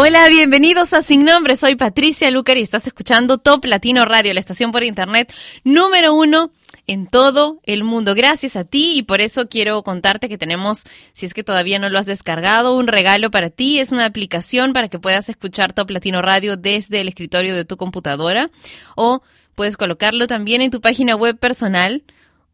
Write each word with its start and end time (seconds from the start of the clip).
Hola, 0.00 0.28
bienvenidos 0.28 0.92
a 0.92 1.02
Sin 1.02 1.24
Nombre. 1.24 1.56
Soy 1.56 1.74
Patricia 1.74 2.30
Lucar 2.30 2.56
y 2.56 2.62
estás 2.62 2.86
escuchando 2.86 3.38
Top 3.38 3.64
Latino 3.64 4.04
Radio, 4.04 4.32
la 4.32 4.38
estación 4.38 4.70
por 4.70 4.84
internet 4.84 5.34
número 5.64 6.14
uno 6.14 6.52
en 6.86 7.08
todo 7.08 7.58
el 7.64 7.82
mundo. 7.82 8.14
Gracias 8.14 8.54
a 8.54 8.62
ti 8.62 8.92
y 8.94 9.02
por 9.02 9.20
eso 9.20 9.48
quiero 9.48 9.82
contarte 9.82 10.28
que 10.28 10.38
tenemos, 10.38 10.84
si 11.12 11.26
es 11.26 11.34
que 11.34 11.42
todavía 11.42 11.80
no 11.80 11.88
lo 11.88 11.98
has 11.98 12.06
descargado, 12.06 12.76
un 12.76 12.86
regalo 12.86 13.32
para 13.32 13.50
ti. 13.50 13.80
Es 13.80 13.90
una 13.90 14.04
aplicación 14.04 14.72
para 14.72 14.86
que 14.86 15.00
puedas 15.00 15.28
escuchar 15.28 15.72
Top 15.72 15.90
Latino 15.90 16.22
Radio 16.22 16.56
desde 16.56 17.00
el 17.00 17.08
escritorio 17.08 17.56
de 17.56 17.64
tu 17.64 17.76
computadora 17.76 18.50
o 18.94 19.20
puedes 19.56 19.76
colocarlo 19.76 20.28
también 20.28 20.62
en 20.62 20.70
tu 20.70 20.80
página 20.80 21.16
web 21.16 21.36
personal 21.40 22.04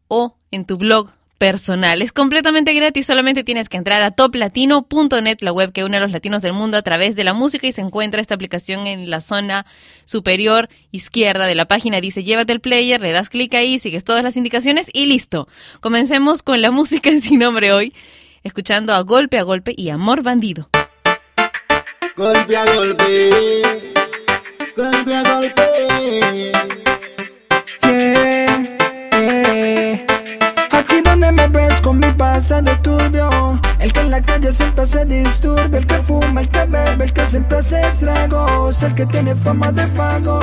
o 0.07 0.35
en 0.49 0.65
tu 0.65 0.77
blog 0.77 1.11
personal. 1.37 2.01
Es 2.01 2.11
completamente 2.11 2.73
gratis, 2.73 3.05
solamente 3.05 3.43
tienes 3.43 3.69
que 3.69 3.77
entrar 3.77 4.01
a 4.03 4.11
toplatino.net, 4.11 5.37
la 5.41 5.51
web 5.51 5.71
que 5.71 5.83
une 5.83 5.97
a 5.97 5.99
los 5.99 6.11
latinos 6.11 6.41
del 6.41 6.53
mundo 6.53 6.77
a 6.77 6.81
través 6.81 7.15
de 7.15 7.23
la 7.23 7.33
música 7.33 7.67
y 7.67 7.71
se 7.71 7.81
encuentra 7.81 8.21
esta 8.21 8.35
aplicación 8.35 8.87
en 8.87 9.09
la 9.09 9.21
zona 9.21 9.65
superior 10.05 10.69
izquierda 10.91 11.45
de 11.45 11.55
la 11.55 11.67
página. 11.67 12.01
Dice 12.01 12.23
llévate 12.23 12.53
el 12.53 12.61
player, 12.61 13.01
le 13.01 13.11
das 13.11 13.29
clic 13.29 13.53
ahí, 13.53 13.79
sigues 13.79 14.03
todas 14.03 14.23
las 14.23 14.37
indicaciones 14.37 14.89
y 14.93 15.05
listo. 15.07 15.47
Comencemos 15.81 16.41
con 16.41 16.61
la 16.61 16.71
música 16.75 17.09
en 17.09 17.21
sin 17.21 17.39
nombre 17.39 17.73
hoy, 17.73 17.93
escuchando 18.43 18.93
a 18.93 19.01
golpe 19.01 19.37
a 19.37 19.43
golpe 19.43 19.73
y 19.75 19.89
amor 19.89 20.23
bandido. 20.23 20.69
Golpe 22.15 22.55
a 22.55 22.65
golpe, 22.65 23.61
golpe 24.77 25.15
a 25.15 25.35
golpe. 25.35 25.65
Me 31.31 31.47
ves 31.47 31.81
con 31.81 31.99
mi 31.99 32.11
pasado 32.11 32.71
turbio. 32.81 33.59
El 33.79 33.91
que 33.93 33.99
en 33.99 34.11
la 34.11 34.21
calle 34.21 34.51
siempre 34.51 34.85
se 34.85 35.05
disturbia 35.05 35.79
El 35.79 35.85
que 35.85 35.95
fuma, 35.95 36.41
el 36.41 36.49
que 36.49 36.65
bebe, 36.65 37.05
el 37.05 37.13
que 37.13 37.25
siempre 37.25 37.57
hace 37.59 37.81
estragos 37.81 38.81
El 38.83 38.95
que 38.95 39.05
tiene 39.05 39.35
fama 39.35 39.71
de 39.71 39.87
pago. 39.87 40.39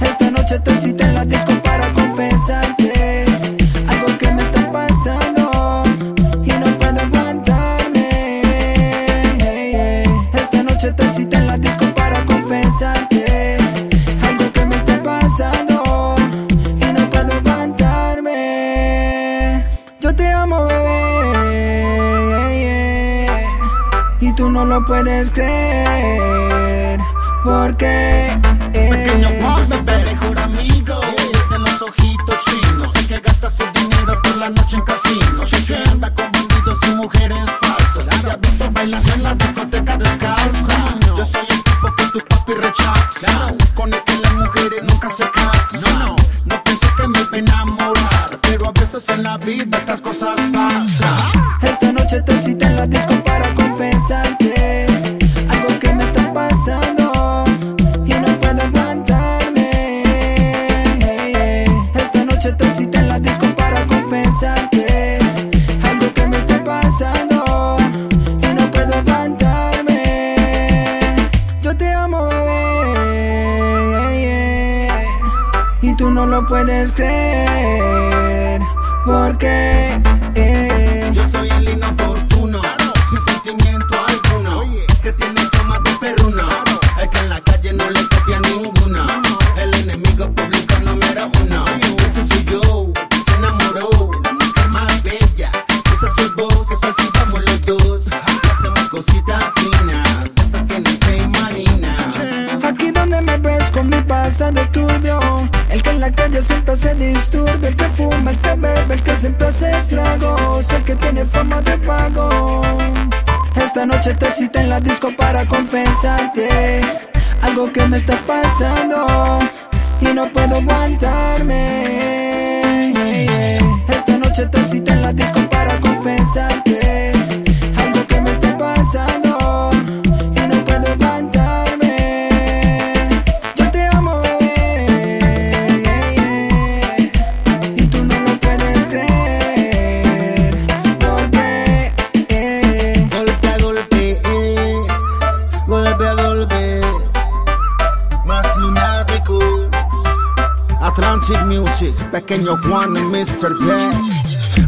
Esta 0.00 0.30
noche 0.30 0.58
te 0.60 0.76
cita 0.76 1.06
en 1.06 1.14
la 1.14 1.24
disco 1.24 1.52
para 1.64 1.92
confesarte 1.92 2.99
lo 24.80 24.86
puedes 24.86 25.30
creer. 25.32 27.00
Porque. 27.44 28.28
Eh, 28.72 28.88
Pequeño 28.90 29.28
Juan, 29.40 29.68
mi 29.68 30.04
mejor 30.04 30.38
amigo. 30.38 31.00
De 31.50 31.58
los 31.58 31.82
ojitos 31.82 32.38
chinos. 32.44 32.94
El 32.94 33.06
que 33.06 33.20
gasta 33.20 33.50
su 33.50 33.64
dinero 33.72 34.20
por 34.22 34.36
la 34.36 34.50
noche 34.50 34.76
en 34.76 34.82
casinos. 34.82 35.50
Que 35.66 35.90
anda 35.90 36.12
con 36.14 36.30
bandidos 36.32 36.78
y 36.86 36.90
mujeres 36.94 37.44
falsas. 37.60 38.06
Y 38.06 38.26
se 38.26 38.32
ha 38.32 38.36
visto 38.36 38.70
bailando 38.72 39.14
en 39.14 39.22
la 39.22 39.34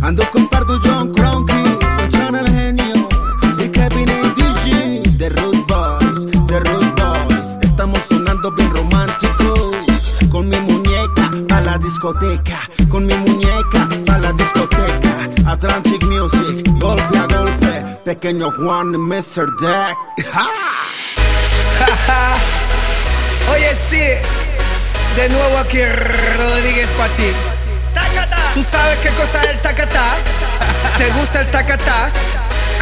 Ando 0.01 0.25
con 0.33 0.49
Pardo 0.49 0.81
John 0.83 1.13
Cronky, 1.13 1.63
con 1.79 2.09
Channel 2.09 2.49
Genio 2.49 3.07
y 3.59 3.69
Kevin 3.69 4.09
y 4.09 4.23
DJ 4.41 5.03
de 5.19 5.29
Root 5.29 5.67
Boys, 5.69 6.25
de 6.47 6.59
Root 6.61 6.99
Boys. 6.99 7.59
Estamos 7.61 8.01
sonando 8.09 8.51
bien 8.53 8.75
románticos, 8.75 9.77
con 10.31 10.49
mi 10.49 10.59
muñeca 10.61 11.31
pa' 11.51 11.61
la 11.61 11.77
discoteca, 11.77 12.61
con 12.89 13.05
mi 13.05 13.15
muñeca 13.15 13.91
pa' 14.07 14.17
la 14.17 14.33
discoteca. 14.33 15.29
Atlantic 15.45 16.03
Music, 16.07 16.67
golpe 16.79 17.19
a 17.19 17.27
golpe, 17.27 17.85
pequeño 18.07 18.51
Juan 18.53 18.93
Mr. 18.93 19.55
Deck. 19.61 19.99
Oye, 23.53 23.75
sí, 23.75 24.01
de 25.17 25.29
nuevo 25.29 25.59
aquí 25.59 25.85
Rodríguez 25.85 26.89
para 26.97 27.15
ti. 27.17 27.35
¿Tú 28.55 28.63
sabes 28.63 28.99
qué 28.99 29.09
cosa 29.11 29.41
es 29.41 29.49
el 29.49 29.61
tacatá? 29.61 30.15
¿Te 30.99 31.09
gusta 31.11 31.41
el 31.41 31.51
tacatá? 31.51 32.11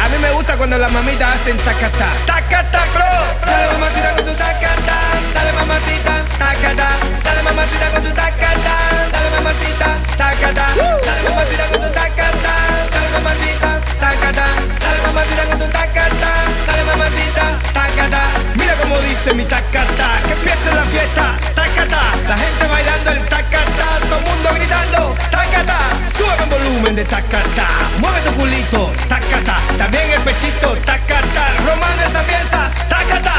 A 0.03 0.09
mí 0.09 0.17
me 0.19 0.29
gusta 0.31 0.57
cuando 0.57 0.77
las 0.77 0.91
mamitas 0.91 1.35
hacen 1.35 1.57
tacatá. 1.59 2.07
Tacatá, 2.25 2.83
clo. 2.93 3.05
Dale 3.45 3.71
mamacita 3.71 4.11
con 4.15 4.25
tu 4.25 4.33
tacatá. 4.33 4.97
Dale 5.33 5.53
mamacita, 5.53 6.25
tacatá. 6.37 6.89
Dale 7.23 7.43
mamacita 7.43 7.89
con 7.91 8.03
tu 8.03 8.09
tacatá. 8.09 8.77
Dale 9.13 9.29
mamacita, 9.29 9.87
tacatá. 10.17 10.67
Dale 11.05 11.29
mamacita 11.29 11.65
con 11.67 11.81
tu 11.81 11.89
tacatá 11.89 12.70
dale 13.11 13.23
mamacita, 13.23 13.81
tacata, 13.99 14.45
dale 14.79 15.01
mamacita 15.05 15.43
con 15.43 15.59
tu 15.59 15.67
tacata, 15.67 16.31
dale 16.65 16.83
mamacita, 16.83 17.59
tacata. 17.73 18.21
Mira 18.55 18.73
como 18.75 18.97
dice 18.99 19.33
mi 19.33 19.43
tacata, 19.43 20.19
que 20.27 20.33
empiece 20.33 20.73
la 20.73 20.83
fiesta, 20.85 21.35
tacata, 21.53 22.01
la 22.27 22.37
gente 22.37 22.67
bailando 22.67 23.11
el 23.11 23.25
tacata, 23.25 23.99
todo 24.09 24.19
el 24.19 24.25
mundo 24.25 24.49
gritando, 24.55 25.15
tacata, 25.29 25.77
sube 26.05 26.43
el 26.43 26.49
volumen 26.49 26.95
de 26.95 27.05
tacata, 27.05 27.67
mueve 27.99 28.21
tu 28.21 28.31
culito, 28.33 28.91
tacata, 29.07 29.59
también 29.77 30.09
el 30.11 30.21
pechito, 30.21 30.75
tacata, 30.85 31.47
romano 31.65 32.01
esa 32.05 32.21
pieza, 32.23 32.69
tacata. 32.87 33.35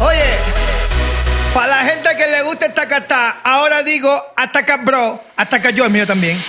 Oye, 0.00 0.38
para 1.54 1.66
la 1.68 1.84
gente 1.84 2.16
que 2.16 2.26
le 2.26 2.42
gusta 2.42 2.66
el 2.66 2.74
tacata, 2.74 3.36
ahora 3.44 3.82
digo, 3.82 4.10
ataca 4.36 4.78
bro, 4.78 5.22
ataca 5.36 5.70
yo 5.70 5.84
el 5.84 5.90
mío 5.92 6.06
también. 6.06 6.42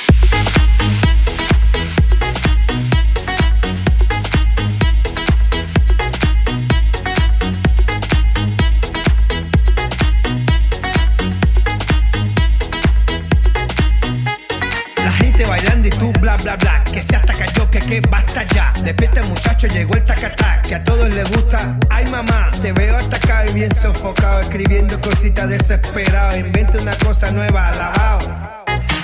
Muchacho, 19.64 19.68
llegó 19.74 19.94
el 19.96 20.06
tacatá. 20.06 20.62
Que 20.62 20.76
a 20.76 20.84
todos 20.84 21.14
les 21.14 21.30
gusta. 21.30 21.78
Ay 21.90 22.06
mamá, 22.08 22.52
te 22.62 22.72
veo 22.74 22.98
atacado 22.98 23.50
y 23.50 23.54
bien 23.54 23.74
sofocado. 23.74 24.40
Escribiendo 24.40 25.00
cositas 25.02 25.50
desesperado. 25.50 26.38
Inventa 26.38 26.82
una 26.82 26.96
cosa 26.98 27.32
nueva, 27.32 27.70
alabao. 27.70 28.20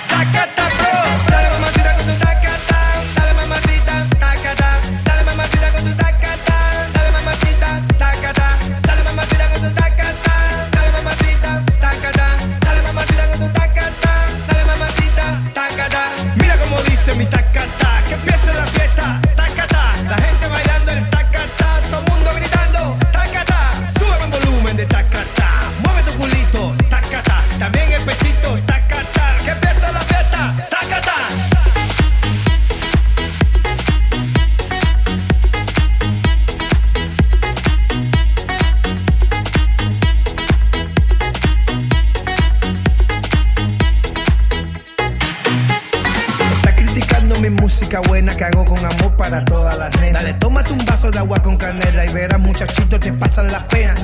Tacata 0.10 0.70
bro, 0.78 1.32
dale 1.32 1.50
mamacita 1.50 1.99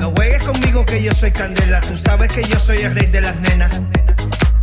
No 0.00 0.12
juegues 0.12 0.44
conmigo 0.44 0.84
que 0.84 1.02
yo 1.02 1.12
soy 1.12 1.32
candela, 1.32 1.80
tú 1.80 1.96
sabes 1.96 2.32
que 2.32 2.44
yo 2.44 2.60
soy 2.60 2.78
el 2.78 2.94
rey 2.94 3.06
de 3.06 3.20
las 3.20 3.34
nenas. 3.40 3.82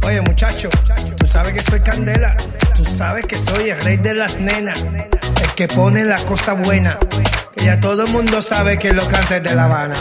Oye 0.07 0.21
muchacho, 0.21 0.69
tú 1.17 1.27
sabes 1.27 1.53
que 1.53 1.61
soy 1.61 1.81
candela, 1.81 2.35
tú 2.73 2.85
sabes 2.85 3.25
que 3.25 3.35
soy 3.35 3.71
el 3.71 3.81
rey 3.81 3.97
de 3.97 4.13
las 4.13 4.39
nenas, 4.39 4.85
el 4.85 5.49
que 5.55 5.67
pone 5.67 6.05
la 6.05 6.17
cosa 6.17 6.53
buena, 6.53 6.97
que 7.55 7.65
ya 7.65 7.79
todo 7.81 8.05
el 8.05 8.11
mundo 8.13 8.41
sabe 8.41 8.79
que 8.79 8.93
lo 8.93 9.05
canta 9.05 9.37
es 9.37 9.43
de 9.43 9.53
La 9.53 9.65
Habana. 9.65 9.95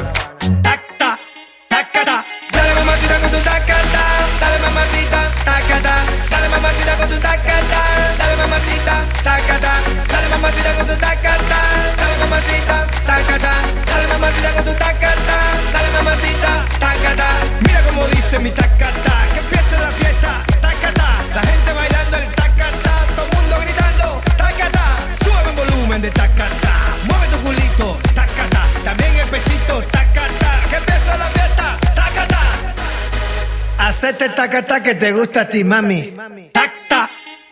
Hacete 34.12 34.28
tacata 34.34 34.82
que 34.82 34.94
te 34.94 35.10
gusta 35.10 35.40
a 35.40 35.48
ti, 35.48 35.64
mami. 35.64 36.12
Tacta, 36.52 37.08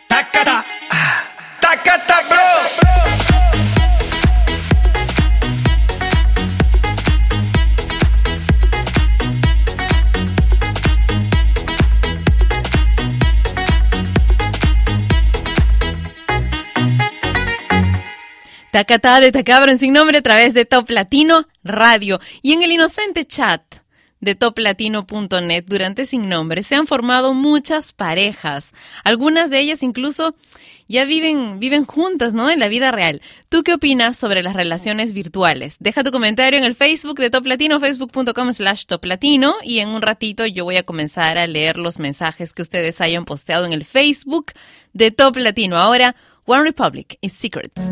tacata, 0.07 0.63
tacata, 1.59 2.21
bro. 2.29 2.37
Tacatá 18.69 19.19
de 19.19 19.31
Tacabro 19.31 19.71
en 19.71 19.79
sin 19.79 19.93
nombre 19.93 20.19
a 20.19 20.21
través 20.21 20.53
de 20.53 20.65
Top 20.65 20.91
Latino 20.91 21.47
Radio 21.63 22.19
y 22.43 22.53
en 22.53 22.61
el 22.61 22.71
inocente 22.71 23.25
chat 23.25 23.80
de 24.21 24.35
toplatino.net 24.35 25.65
durante 25.67 26.05
sin 26.05 26.29
nombre 26.29 26.63
se 26.63 26.75
han 26.75 26.87
formado 26.87 27.33
muchas 27.33 27.91
parejas. 27.91 28.71
Algunas 29.03 29.49
de 29.49 29.59
ellas 29.59 29.83
incluso 29.83 30.35
ya 30.87 31.05
viven, 31.05 31.59
viven 31.59 31.85
juntas, 31.85 32.33
¿no? 32.33 32.49
En 32.49 32.59
la 32.59 32.67
vida 32.67 32.91
real. 32.91 33.21
¿Tú 33.49 33.63
qué 33.63 33.73
opinas 33.73 34.17
sobre 34.17 34.43
las 34.43 34.55
relaciones 34.55 35.13
virtuales? 35.13 35.77
Deja 35.79 36.03
tu 36.03 36.11
comentario 36.11 36.57
en 36.57 36.65
el 36.65 36.75
Facebook 36.75 37.17
de 37.17 37.29
Top 37.29 37.45
Latino, 37.45 37.79
facebook.com 37.79 38.53
slash 38.53 38.85
Top 38.85 39.05
Latino 39.05 39.55
y 39.63 39.79
en 39.79 39.89
un 39.89 40.01
ratito 40.01 40.45
yo 40.45 40.65
voy 40.65 40.77
a 40.77 40.83
comenzar 40.83 41.37
a 41.37 41.47
leer 41.47 41.77
los 41.77 41.97
mensajes 41.97 42.53
que 42.53 42.61
ustedes 42.61 43.01
hayan 43.01 43.25
posteado 43.25 43.65
en 43.65 43.73
el 43.73 43.85
Facebook 43.85 44.51
de 44.93 45.11
Top 45.11 45.37
Latino. 45.37 45.77
Ahora, 45.77 46.15
One 46.45 46.63
Republic 46.63 47.17
y 47.21 47.29
Secrets. 47.29 47.91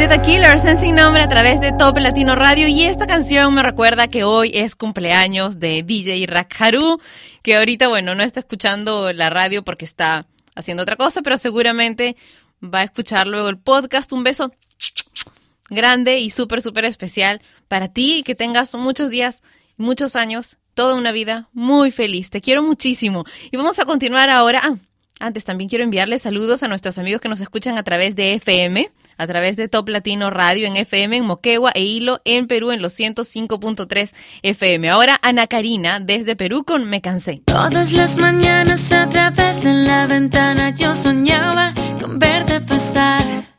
De 0.00 0.08
The 0.08 0.22
Killers 0.22 0.64
en 0.64 0.80
Sin 0.80 0.94
Nombre 0.94 1.22
a 1.22 1.28
través 1.28 1.60
de 1.60 1.72
Top 1.72 1.98
Latino 1.98 2.34
Radio 2.34 2.66
y 2.68 2.84
esta 2.84 3.06
canción 3.06 3.52
me 3.52 3.62
recuerda 3.62 4.08
que 4.08 4.24
hoy 4.24 4.50
es 4.54 4.74
cumpleaños 4.74 5.60
de 5.60 5.82
DJ 5.82 6.24
Rakharu, 6.26 6.98
que 7.42 7.56
ahorita, 7.58 7.88
bueno, 7.88 8.14
no 8.14 8.22
está 8.22 8.40
escuchando 8.40 9.12
la 9.12 9.28
radio 9.28 9.62
porque 9.62 9.84
está 9.84 10.26
haciendo 10.54 10.84
otra 10.84 10.96
cosa, 10.96 11.20
pero 11.20 11.36
seguramente 11.36 12.16
va 12.64 12.78
a 12.78 12.84
escuchar 12.84 13.26
luego 13.26 13.50
el 13.50 13.58
podcast. 13.58 14.10
Un 14.14 14.24
beso 14.24 14.50
grande 15.68 16.16
y 16.16 16.30
súper, 16.30 16.62
súper 16.62 16.86
especial 16.86 17.42
para 17.68 17.88
ti 17.88 18.20
y 18.20 18.22
que 18.22 18.34
tengas 18.34 18.74
muchos 18.76 19.10
días, 19.10 19.42
muchos 19.76 20.16
años, 20.16 20.56
toda 20.72 20.94
una 20.94 21.12
vida 21.12 21.50
muy 21.52 21.90
feliz. 21.90 22.30
Te 22.30 22.40
quiero 22.40 22.62
muchísimo. 22.62 23.26
Y 23.50 23.58
vamos 23.58 23.78
a 23.78 23.84
continuar 23.84 24.30
ahora. 24.30 24.62
Ah, 24.64 24.76
antes 25.20 25.44
también 25.44 25.68
quiero 25.68 25.84
enviarle 25.84 26.18
saludos 26.18 26.62
a 26.62 26.68
nuestros 26.68 26.96
amigos 26.96 27.20
que 27.20 27.28
nos 27.28 27.42
escuchan 27.42 27.76
a 27.76 27.82
través 27.82 28.16
de 28.16 28.32
FM, 28.32 28.90
a 29.20 29.26
través 29.26 29.56
de 29.56 29.68
Top 29.68 29.88
Latino 29.90 30.30
Radio 30.30 30.66
en 30.66 30.76
FM 30.76 31.18
en 31.18 31.26
Moquegua 31.26 31.72
e 31.74 31.82
Hilo 31.82 32.22
en 32.24 32.46
Perú 32.46 32.70
en 32.70 32.80
los 32.80 32.98
105.3 32.98 34.14
FM. 34.42 34.88
Ahora 34.88 35.18
Ana 35.20 35.46
Karina 35.46 36.00
desde 36.00 36.36
Perú 36.36 36.64
con 36.64 36.88
Me 36.88 37.02
Cansé. 37.02 37.42
Todas 37.44 37.92
las 37.92 38.16
mañanas 38.16 38.90
a 38.92 39.10
través 39.10 39.62
de 39.62 39.74
la 39.74 40.06
ventana 40.06 40.70
yo 40.70 40.94
soñaba 40.94 41.74
con 42.00 42.18
verte 42.18 42.62
pasar. 42.62 43.58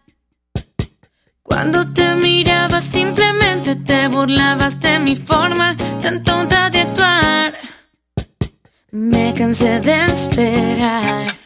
Cuando 1.44 1.94
te 1.94 2.16
miraba 2.16 2.82
simplemente 2.82 3.76
te 3.76 4.08
burlabas 4.08 4.82
de 4.82 4.98
mi 4.98 5.16
forma 5.16 5.78
tan 6.02 6.24
tonta 6.24 6.72
de 6.72 6.80
actuar. 6.82 7.54
Me 8.90 9.34
cansé 9.36 9.80
de 9.80 10.06
esperar. 10.08 11.38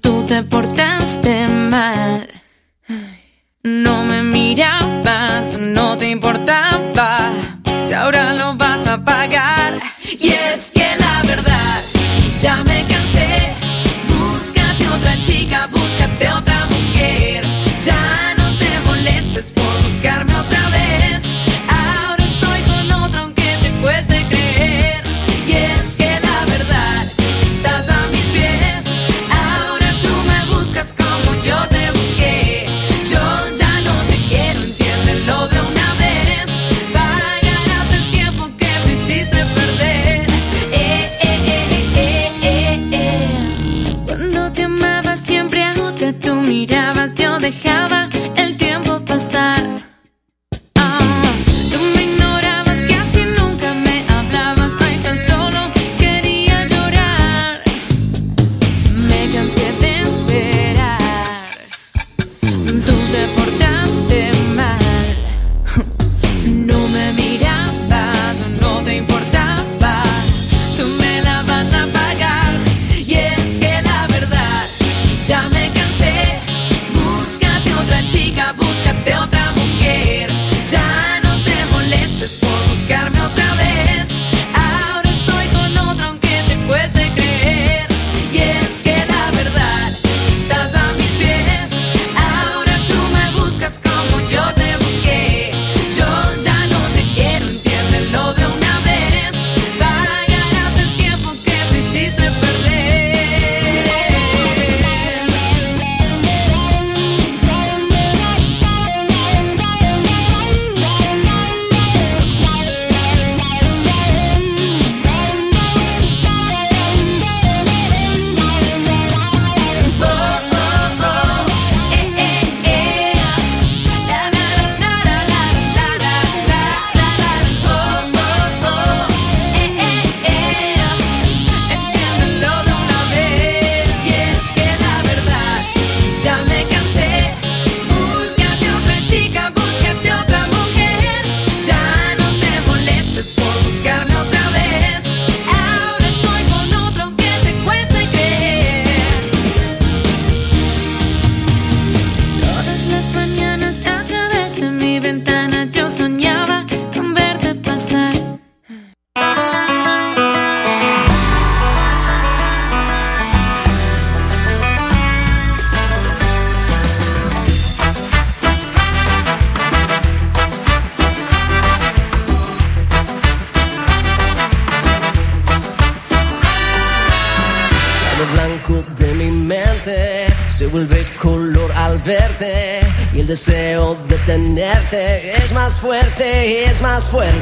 Tú 0.00 0.24
te 0.26 0.42
portaste 0.42 1.48
mal. 1.48 2.41
No 3.64 4.04
me 4.04 4.24
mirabas, 4.24 5.52
no 5.56 5.96
te 5.96 6.10
importaba. 6.10 7.32
Y 7.88 7.92
ahora 7.92 8.32
lo 8.34 8.56
vas 8.56 8.88
a 8.88 9.04
pagar. 9.04 9.80
Y 10.02 10.30
es 10.30 10.72
que 10.72 10.96
la 10.98 11.22
verdad, 11.22 11.80
ya 12.40 12.56
me 12.64 12.82
cansé. 12.82 13.54
Búscate 14.08 14.88
otra 14.88 15.14
chica, 15.20 15.68
búscate 15.68 16.28
otra 16.28 16.51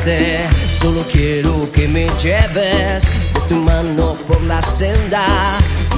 Solo 0.03 1.05
quiero 1.13 1.71
que 1.73 1.87
me 1.87 2.07
lleves 2.23 3.35
de 3.35 3.41
tu 3.47 3.57
mano 3.57 4.15
por 4.27 4.41
la 4.45 4.63
senda 4.63 5.23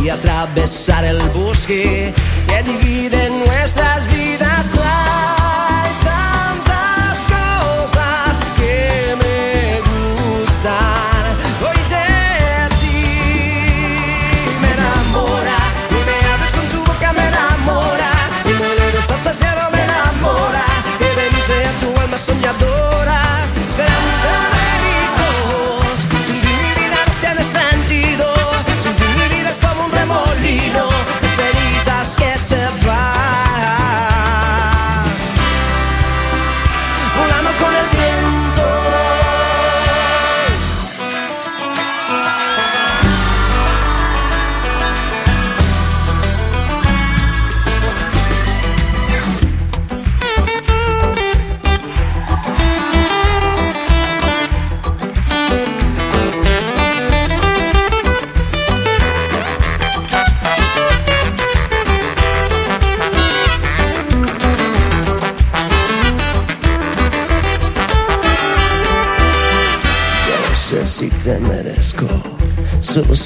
y 0.02 0.08
atravesar 0.08 1.04
el 1.04 1.20
bosque 1.28 2.12
que 2.48 2.62
divide 2.64 3.30
nuestras 3.46 4.08
vidas. 4.08 4.72
Hay 4.82 5.92
tantas 6.02 7.28
cosas 7.28 8.40
que 8.56 9.14
me 9.22 9.78
gustan. 9.92 11.22
Hoy 11.62 11.78
de 11.94 12.74
ti 12.80 13.06
me 14.62 14.72
enamora. 14.72 15.58
Y 15.90 15.98
me 16.04 16.32
hablas 16.32 16.50
con 16.50 16.66
tu 16.70 16.78
boca 16.78 17.12
me 17.12 17.28
enamora. 17.28 18.10
Y 18.46 18.48
me 18.48 18.72
elevas 18.72 19.10
hasta 19.10 19.30
el 19.30 19.36
cielo 19.36 19.70
me 19.70 19.80
enamora. 19.84 20.64
Que 20.98 21.08
bendice 21.14 21.54
a 21.66 21.72
tu 21.78 22.00
alma 22.00 22.18
soñadora 22.18 23.01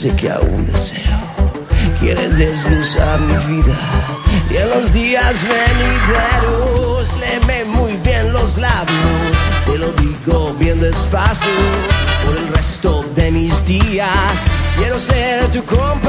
sé 0.07 0.17
que 0.17 0.31
aún 0.31 0.67
deseo. 0.67 1.19
Quieres 2.01 2.39
desglosar 2.39 3.21
mi 3.21 3.57
vida 3.57 3.79
y 4.51 4.57
en 4.57 4.71
los 4.71 4.93
días 4.93 5.35
venideros 5.43 7.17
léeme 7.19 7.65
muy 7.65 7.93
bien 8.05 8.33
los 8.33 8.57
labios. 8.59 9.37
Te 9.65 9.79
lo 9.79 9.93
digo 9.93 10.55
bien 10.59 10.81
despacio 10.81 11.49
por 12.25 12.37
el 12.37 12.49
resto 12.49 13.05
de 13.17 13.31
mis 13.31 13.65
días. 13.67 14.45
Quiero 14.77 14.99
ser 15.01 15.51
tu 15.51 15.65
compañía. 15.65 16.06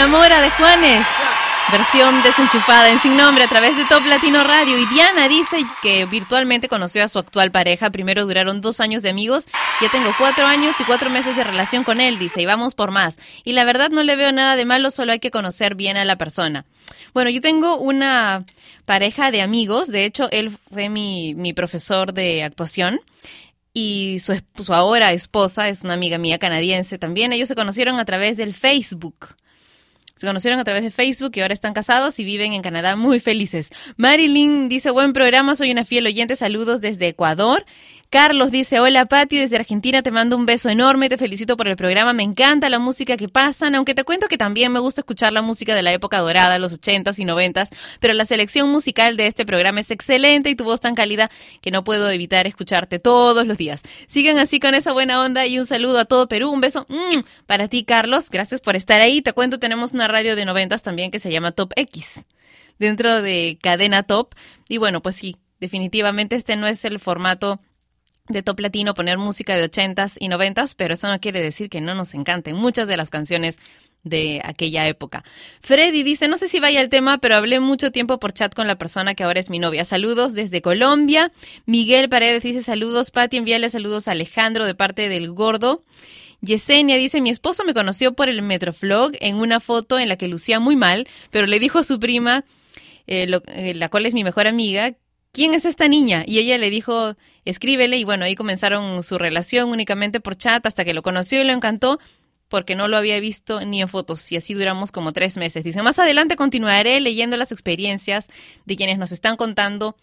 Enamora 0.00 0.40
de 0.40 0.48
Juanes. 0.52 1.06
Versión 1.70 2.22
desenchufada 2.22 2.88
en 2.90 2.98
sin 3.00 3.18
nombre 3.18 3.44
a 3.44 3.48
través 3.48 3.76
de 3.76 3.84
Top 3.84 4.02
Latino 4.06 4.42
Radio. 4.42 4.78
Y 4.78 4.86
Diana 4.86 5.28
dice 5.28 5.58
que 5.82 6.06
virtualmente 6.06 6.70
conoció 6.70 7.04
a 7.04 7.08
su 7.08 7.18
actual 7.18 7.50
pareja. 7.50 7.90
Primero 7.90 8.24
duraron 8.24 8.62
dos 8.62 8.80
años 8.80 9.02
de 9.02 9.10
amigos. 9.10 9.44
Ya 9.82 9.90
tengo 9.90 10.10
cuatro 10.16 10.46
años 10.46 10.80
y 10.80 10.84
cuatro 10.84 11.10
meses 11.10 11.36
de 11.36 11.44
relación 11.44 11.84
con 11.84 12.00
él, 12.00 12.18
dice. 12.18 12.40
Y 12.40 12.46
vamos 12.46 12.74
por 12.74 12.92
más. 12.92 13.18
Y 13.44 13.52
la 13.52 13.64
verdad 13.64 13.90
no 13.90 14.02
le 14.02 14.16
veo 14.16 14.32
nada 14.32 14.56
de 14.56 14.64
malo, 14.64 14.90
solo 14.90 15.12
hay 15.12 15.18
que 15.18 15.30
conocer 15.30 15.74
bien 15.74 15.98
a 15.98 16.06
la 16.06 16.16
persona. 16.16 16.64
Bueno, 17.12 17.28
yo 17.28 17.42
tengo 17.42 17.76
una 17.76 18.46
pareja 18.86 19.30
de 19.30 19.42
amigos. 19.42 19.88
De 19.88 20.06
hecho, 20.06 20.30
él 20.30 20.50
fue 20.72 20.88
mi, 20.88 21.52
profesor 21.54 22.14
de 22.14 22.42
actuación 22.42 23.02
y 23.74 24.16
su, 24.20 24.40
su 24.64 24.72
ahora 24.72 25.12
esposa 25.12 25.68
es 25.68 25.82
una 25.82 25.92
amiga 25.92 26.16
mía 26.16 26.38
canadiense 26.38 26.96
también. 26.96 27.34
Ellos 27.34 27.48
se 27.48 27.54
conocieron 27.54 27.98
a 27.98 28.06
través 28.06 28.38
del 28.38 28.54
Facebook. 28.54 29.36
Se 30.20 30.26
conocieron 30.26 30.60
a 30.60 30.64
través 30.64 30.82
de 30.82 30.90
Facebook 30.90 31.32
y 31.36 31.40
ahora 31.40 31.54
están 31.54 31.72
casados 31.72 32.18
y 32.18 32.24
viven 32.24 32.52
en 32.52 32.60
Canadá 32.60 32.94
muy 32.94 33.20
felices. 33.20 33.70
Marilyn 33.96 34.68
dice, 34.68 34.90
buen 34.90 35.14
programa, 35.14 35.54
soy 35.54 35.72
una 35.72 35.82
fiel 35.82 36.04
oyente, 36.04 36.36
saludos 36.36 36.82
desde 36.82 37.08
Ecuador. 37.08 37.64
Carlos 38.10 38.50
dice, 38.50 38.80
hola 38.80 39.04
Patti, 39.04 39.38
desde 39.38 39.54
Argentina 39.54 40.02
te 40.02 40.10
mando 40.10 40.36
un 40.36 40.44
beso 40.44 40.68
enorme, 40.68 41.08
te 41.08 41.16
felicito 41.16 41.56
por 41.56 41.68
el 41.68 41.76
programa, 41.76 42.12
me 42.12 42.24
encanta 42.24 42.68
la 42.68 42.80
música 42.80 43.16
que 43.16 43.28
pasan, 43.28 43.76
aunque 43.76 43.94
te 43.94 44.02
cuento 44.02 44.26
que 44.26 44.36
también 44.36 44.72
me 44.72 44.80
gusta 44.80 45.02
escuchar 45.02 45.32
la 45.32 45.42
música 45.42 45.76
de 45.76 45.84
la 45.84 45.92
época 45.92 46.18
dorada, 46.18 46.58
los 46.58 46.72
ochentas 46.72 47.20
y 47.20 47.24
noventas, 47.24 47.70
pero 48.00 48.12
la 48.12 48.24
selección 48.24 48.68
musical 48.68 49.16
de 49.16 49.28
este 49.28 49.46
programa 49.46 49.78
es 49.78 49.92
excelente 49.92 50.50
y 50.50 50.56
tu 50.56 50.64
voz 50.64 50.80
tan 50.80 50.96
cálida 50.96 51.30
que 51.60 51.70
no 51.70 51.84
puedo 51.84 52.10
evitar 52.10 52.48
escucharte 52.48 52.98
todos 52.98 53.46
los 53.46 53.56
días. 53.56 53.82
Sigan 54.08 54.38
así 54.38 54.58
con 54.58 54.74
esa 54.74 54.90
buena 54.90 55.22
onda 55.22 55.46
y 55.46 55.60
un 55.60 55.64
saludo 55.64 56.00
a 56.00 56.04
todo 56.04 56.26
Perú, 56.26 56.50
un 56.50 56.60
beso 56.60 56.86
mm, 56.88 57.20
para 57.46 57.68
ti 57.68 57.84
Carlos, 57.84 58.28
gracias 58.28 58.60
por 58.60 58.74
estar 58.74 59.00
ahí, 59.00 59.22
te 59.22 59.34
cuento, 59.34 59.60
tenemos 59.60 59.92
una 59.92 60.08
radio 60.08 60.34
de 60.34 60.44
noventas 60.46 60.82
también 60.82 61.12
que 61.12 61.20
se 61.20 61.30
llama 61.30 61.52
Top 61.52 61.72
X 61.76 62.24
dentro 62.80 63.22
de 63.22 63.56
Cadena 63.62 64.02
Top 64.02 64.34
y 64.68 64.78
bueno, 64.78 65.00
pues 65.00 65.14
sí, 65.14 65.36
definitivamente 65.60 66.34
este 66.34 66.56
no 66.56 66.66
es 66.66 66.84
el 66.84 66.98
formato 66.98 67.60
de 68.30 68.42
top 68.42 68.60
latino 68.60 68.94
poner 68.94 69.18
música 69.18 69.56
de 69.56 69.64
80s 69.70 70.16
y 70.18 70.28
90s, 70.28 70.74
pero 70.76 70.94
eso 70.94 71.08
no 71.08 71.20
quiere 71.20 71.42
decir 71.42 71.68
que 71.68 71.80
no 71.80 71.94
nos 71.94 72.14
encanten 72.14 72.56
muchas 72.56 72.88
de 72.88 72.96
las 72.96 73.10
canciones 73.10 73.58
de 74.02 74.40
aquella 74.44 74.88
época. 74.88 75.24
Freddy 75.60 76.02
dice, 76.02 76.26
no 76.28 76.38
sé 76.38 76.46
si 76.48 76.58
vaya 76.58 76.80
el 76.80 76.88
tema, 76.88 77.18
pero 77.18 77.34
hablé 77.36 77.60
mucho 77.60 77.92
tiempo 77.92 78.18
por 78.18 78.32
chat 78.32 78.54
con 78.54 78.66
la 78.66 78.78
persona 78.78 79.14
que 79.14 79.24
ahora 79.24 79.40
es 79.40 79.50
mi 79.50 79.58
novia. 79.58 79.84
Saludos 79.84 80.32
desde 80.32 80.62
Colombia. 80.62 81.32
Miguel 81.66 82.08
Paredes 82.08 82.42
dice, 82.42 82.60
saludos, 82.60 83.10
Pati, 83.10 83.36
envíale 83.36 83.68
saludos 83.68 84.08
a 84.08 84.12
Alejandro 84.12 84.64
de 84.64 84.74
parte 84.74 85.08
del 85.10 85.30
gordo. 85.32 85.82
Yesenia 86.40 86.96
dice, 86.96 87.20
mi 87.20 87.28
esposo 87.28 87.64
me 87.64 87.74
conoció 87.74 88.14
por 88.14 88.30
el 88.30 88.40
Metroflog 88.40 89.12
en 89.20 89.36
una 89.36 89.60
foto 89.60 89.98
en 89.98 90.08
la 90.08 90.16
que 90.16 90.28
lucía 90.28 90.58
muy 90.60 90.76
mal, 90.76 91.06
pero 91.30 91.46
le 91.46 91.58
dijo 91.58 91.78
a 91.78 91.82
su 91.84 92.00
prima, 92.00 92.44
eh, 93.06 93.26
lo- 93.26 93.42
eh, 93.48 93.74
la 93.74 93.90
cual 93.90 94.06
es 94.06 94.14
mi 94.14 94.24
mejor 94.24 94.46
amiga, 94.46 94.94
¿quién 95.40 95.54
es 95.54 95.64
esta 95.64 95.88
niña? 95.88 96.22
Y 96.26 96.38
ella 96.38 96.58
le 96.58 96.68
dijo, 96.68 97.16
escríbele, 97.46 97.96
y 97.96 98.04
bueno, 98.04 98.26
ahí 98.26 98.34
comenzaron 98.34 99.02
su 99.02 99.16
relación 99.16 99.70
únicamente 99.70 100.20
por 100.20 100.36
chat 100.36 100.66
hasta 100.66 100.84
que 100.84 100.92
lo 100.92 101.00
conoció 101.00 101.40
y 101.40 101.44
lo 101.44 101.54
encantó 101.54 101.98
porque 102.50 102.74
no 102.74 102.88
lo 102.88 102.98
había 102.98 103.18
visto 103.20 103.64
ni 103.64 103.80
en 103.80 103.88
fotos 103.88 104.30
y 104.32 104.36
así 104.36 104.52
duramos 104.52 104.92
como 104.92 105.12
tres 105.12 105.38
meses. 105.38 105.64
Dice, 105.64 105.80
más 105.80 105.98
adelante 105.98 106.36
continuaré 106.36 107.00
leyendo 107.00 107.38
las 107.38 107.52
experiencias 107.52 108.28
de 108.66 108.76
quienes 108.76 108.98
nos 108.98 109.12
están 109.12 109.38
contando 109.38 109.96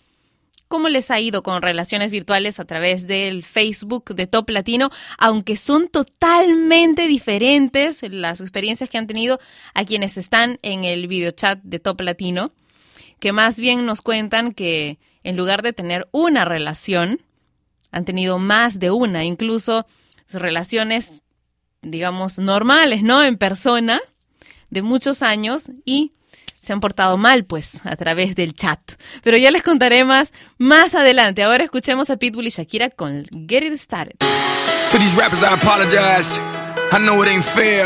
cómo 0.67 0.89
les 0.89 1.11
ha 1.11 1.19
ido 1.19 1.43
con 1.43 1.61
relaciones 1.61 2.09
virtuales 2.09 2.59
a 2.59 2.65
través 2.65 3.05
del 3.05 3.43
Facebook 3.43 4.15
de 4.15 4.25
Top 4.25 4.49
Latino, 4.49 4.89
aunque 5.19 5.55
son 5.55 5.87
totalmente 5.87 7.05
diferentes 7.05 8.01
las 8.09 8.41
experiencias 8.41 8.89
que 8.89 8.97
han 8.97 9.05
tenido 9.05 9.39
a 9.75 9.85
quienes 9.85 10.17
están 10.17 10.57
en 10.63 10.83
el 10.83 11.07
videochat 11.07 11.59
de 11.61 11.77
Top 11.77 12.01
Latino, 12.01 12.53
que 13.19 13.31
más 13.31 13.59
bien 13.59 13.85
nos 13.85 14.01
cuentan 14.01 14.53
que 14.53 14.99
en 15.23 15.35
lugar 15.35 15.61
de 15.61 15.73
tener 15.73 16.07
una 16.11 16.45
relación, 16.45 17.21
han 17.91 18.05
tenido 18.05 18.39
más 18.39 18.79
de 18.79 18.91
una, 18.91 19.25
incluso 19.25 19.85
sus 20.25 20.41
relaciones, 20.41 21.21
digamos, 21.81 22.39
normales, 22.39 23.03
¿no? 23.03 23.23
En 23.23 23.37
persona, 23.37 23.99
de 24.69 24.81
muchos 24.81 25.21
años 25.21 25.71
y 25.85 26.11
se 26.59 26.73
han 26.73 26.79
portado 26.79 27.17
mal, 27.17 27.45
pues, 27.45 27.81
a 27.85 27.95
través 27.95 28.35
del 28.35 28.53
chat. 28.53 28.79
Pero 29.23 29.37
ya 29.37 29.51
les 29.51 29.63
contaré 29.63 30.03
más 30.03 30.33
más 30.57 30.95
adelante. 30.95 31.43
Ahora 31.43 31.63
escuchemos 31.63 32.09
a 32.09 32.17
Pitbull 32.17 32.47
y 32.47 32.49
Shakira 32.49 32.89
con 32.89 33.25
Get 33.47 33.63
It 33.63 33.75
Started. 33.75 34.17
To 34.91 34.97
these 34.97 35.15
rappers, 35.17 35.43
I 35.43 35.53
apologize. 35.53 36.39
I 36.91 36.99
know 36.99 37.21
it 37.21 37.29
ain't 37.29 37.43
fair. 37.43 37.85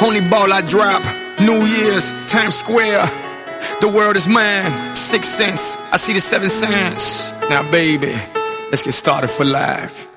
Only 0.00 0.20
ball 0.20 0.52
I 0.52 0.62
drop. 0.62 1.02
New 1.40 1.66
Year's, 1.66 2.12
Times 2.28 2.54
Square. 2.54 3.31
The 3.80 3.88
world 3.88 4.16
is 4.16 4.26
mine. 4.28 4.94
Six 4.94 5.28
cents. 5.28 5.76
I 5.92 5.96
see 5.96 6.12
the 6.12 6.20
seven 6.20 6.48
cents. 6.48 7.32
Now, 7.48 7.68
baby, 7.70 8.12
let's 8.70 8.82
get 8.82 8.92
started 8.92 9.28
for 9.28 9.44
life. 9.44 10.11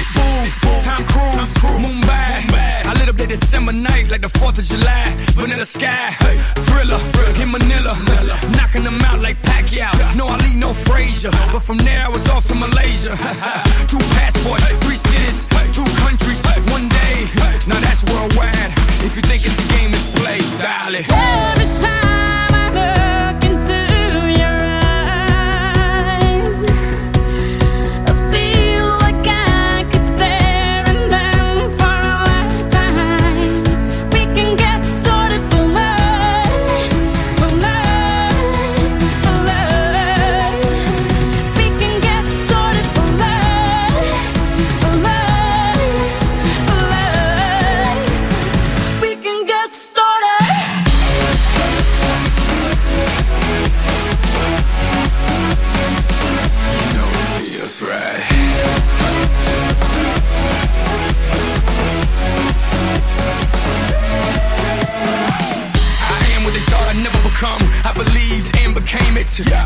Big 0.00 0.06
news, 0.16 0.16
Pitbull, 0.16 0.84
Tom 0.84 1.04
Cruise, 1.04 1.54
Mumbai. 1.84 2.86
I 2.86 2.94
lit 2.98 3.08
up 3.08 3.16
the 3.16 3.26
December 3.26 3.72
night 3.72 4.08
like 4.08 4.22
the 4.22 4.28
4th 4.28 4.58
of 4.58 4.64
July. 4.64 5.04
Vanilla 5.36 5.64
sky, 5.64 6.10
thriller, 6.64 6.98
in 7.40 7.50
Manila. 7.50 7.94
Knocking 8.56 8.84
them 8.84 9.00
out 9.02 9.20
like 9.20 9.42
Pacquiao. 9.42 9.92
No 10.16 10.26
Ali, 10.26 10.56
no 10.56 10.72
Frazier. 10.72 11.30
But 11.52 11.60
from 11.60 11.78
there 11.78 12.04
I 12.06 12.08
was 12.08 12.28
off 12.28 12.46
to 12.48 12.54
Malaysia. 12.54 13.10
two 13.88 14.00
passports, 14.16 14.64
three 14.78 14.96
cities, 14.96 15.46
two 15.76 15.84
countries, 16.00 16.42
one 16.72 16.88
day. 16.88 17.16
Now 17.68 17.80
that's 17.80 18.04
worldwide. 18.04 18.72
If 19.04 19.16
you 19.16 19.22
think 19.22 19.44
it's 19.44 19.58
a 19.58 19.66
game, 19.68 19.92
it's 19.92 20.16
play, 20.16 20.40
dale. 20.56 20.96
Every 20.96 21.68
time 21.80 22.09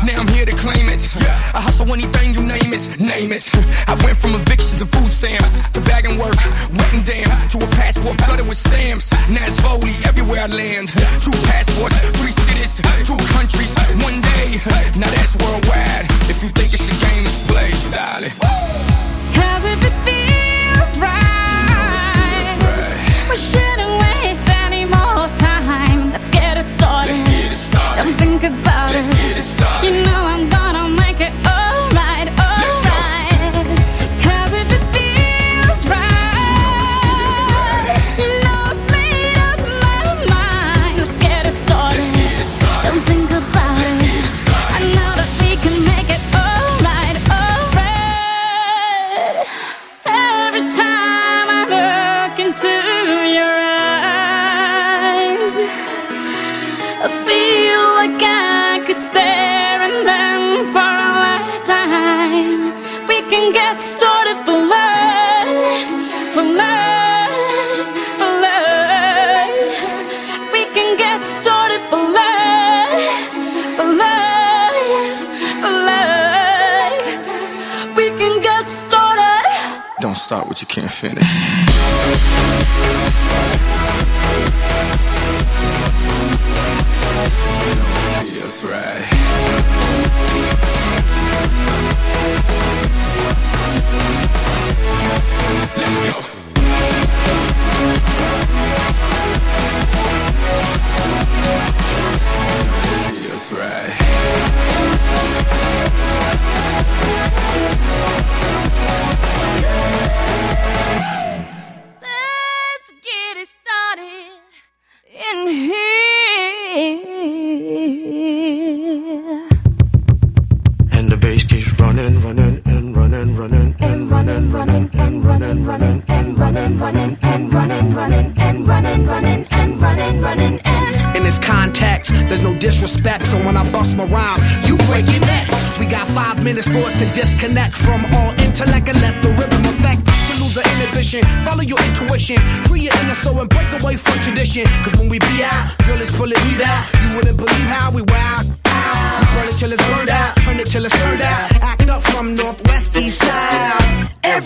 Now 0.05 0.21
I'm 0.21 0.27
here 0.27 0.45
to 0.45 0.55
claim 0.55 0.87
it. 0.89 1.03
I 1.53 1.59
hustle 1.59 1.91
anything 1.91 2.33
you 2.33 2.41
name 2.41 2.71
it, 2.73 2.99
name 2.99 3.31
it. 3.31 3.45
I 3.87 3.95
went 4.03 4.17
from 4.17 4.35
evictions 4.35 4.79
and 4.81 4.89
food 4.89 5.11
stamps 5.11 5.59
to 5.71 5.81
bagging 5.81 6.17
work, 6.17 6.37
wet 6.71 6.93
and 6.93 7.03
damn, 7.03 7.29
to 7.49 7.57
a 7.59 7.67
passport 7.75 8.15
flooded 8.21 8.47
with 8.47 8.57
stamps. 8.57 9.11
Now 9.29 9.45
it's 9.45 9.59
Foley 9.59 9.93
everywhere 10.05 10.41
I 10.43 10.47
land. 10.47 10.89
Two 11.19 11.35
passports, 11.51 11.97
three 12.19 12.31
cities, 12.31 12.79
two 13.03 13.17
countries, 13.35 13.75
one 14.03 14.21
day. 14.21 14.61
Now 14.95 15.09
that's 15.11 15.35
worldwide. 15.35 16.07
If 16.31 16.43
you 16.43 16.49
think 16.49 16.71
it's 16.73 16.87
a 16.87 16.95
game, 16.95 17.25
it's 17.25 17.47
play, 17.47 17.71
darling. 17.91 18.31
Cause 19.35 19.63
if 19.65 19.81
it 19.83 19.95
feels 20.07 20.97
right, 21.01 22.47
we 23.29 23.35
shouldn't 23.35 23.91
waste 23.99 24.54
Don't 27.95 28.13
think 28.15 28.43
about 28.43 28.93
Let's 28.93 29.09
it. 29.09 29.85
You 29.85 30.03
know 30.03 30.19
I'm 30.33 30.49
gonna 30.49 30.64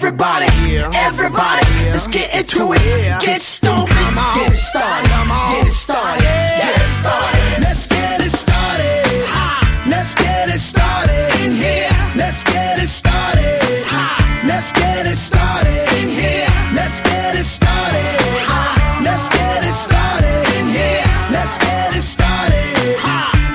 Everybody, 0.02 0.48
everybody, 0.96 1.66
let's 1.92 2.08
get 2.08 2.34
into 2.34 2.72
it. 2.72 2.80
Get 3.22 3.42
stupid, 3.42 3.90
get 4.34 4.54
it 4.54 4.56
started, 4.56 5.10
get 5.52 5.68
it 5.68 5.74
started, 5.74 6.24
get 6.24 6.80
it 6.80 6.86
started. 6.86 7.60
Let's 7.60 7.86
get 7.86 8.22
it 8.22 8.32
started. 8.32 9.28
Let's 9.92 10.16
get 10.16 10.48
it 10.48 10.60
started 10.60 11.36
in 11.44 11.54
here. 11.54 11.92
Let's 12.16 12.46
get 12.46 12.80
it 12.80 12.88
started. 12.88 13.60
Let's 14.48 14.72
get 14.72 15.06
it 15.06 15.18
started 15.18 15.92
in 16.00 16.08
here. 16.16 16.48
Let's 16.74 17.02
get 17.02 17.36
it 17.36 17.44
started. 17.44 19.04
Let's 19.04 19.28
get 19.28 19.66
it 19.66 19.74
started 19.74 20.48
in 20.60 20.70
here. 20.72 21.04
Let's 21.30 21.58
get 21.60 21.94
it 21.94 22.02
started. 22.02 22.96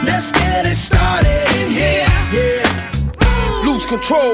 Let's 0.05 0.31
get 0.31 0.67
it 0.67 0.77
started 0.77 1.49
in 1.57 1.71
here. 1.73 2.07
Yeah. 2.37 3.65
Lose 3.65 3.87
control, 3.87 4.34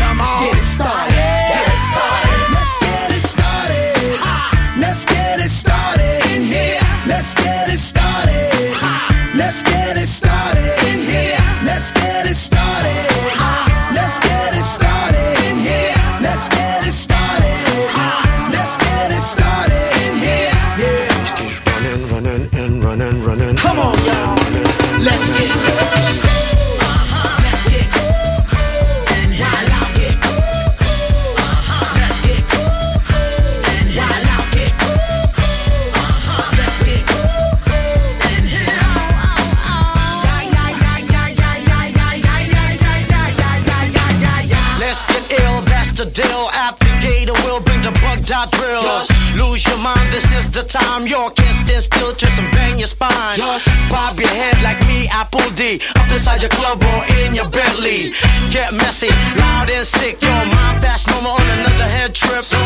this 50.21 50.45
is 50.45 50.49
the 50.51 50.63
time. 50.63 51.07
You 51.07 51.31
can't 51.35 51.55
stand 51.55 51.83
still, 51.83 52.13
twist 52.13 52.39
and 52.39 52.51
bang 52.51 52.77
your 52.77 52.87
spine. 52.87 53.35
Just 53.35 53.67
bob 53.89 54.19
your 54.19 54.29
head 54.29 54.61
like 54.61 54.79
me, 54.87 55.07
Apple 55.09 55.47
D, 55.55 55.81
up 55.95 56.11
inside 56.11 56.41
your 56.41 56.51
club 56.51 56.81
or 56.81 57.01
in 57.17 57.33
your 57.33 57.49
Bentley. 57.49 58.13
Get 58.51 58.73
messy, 58.73 59.09
loud 59.37 59.69
and 59.69 59.85
sick. 59.85 60.21
Your 60.21 60.45
mind 60.53 60.81
fast, 60.81 61.07
normal 61.09 61.31
on 61.31 61.47
another 61.59 61.89
head 61.89 62.13
trip. 62.13 62.43
So 62.43 62.57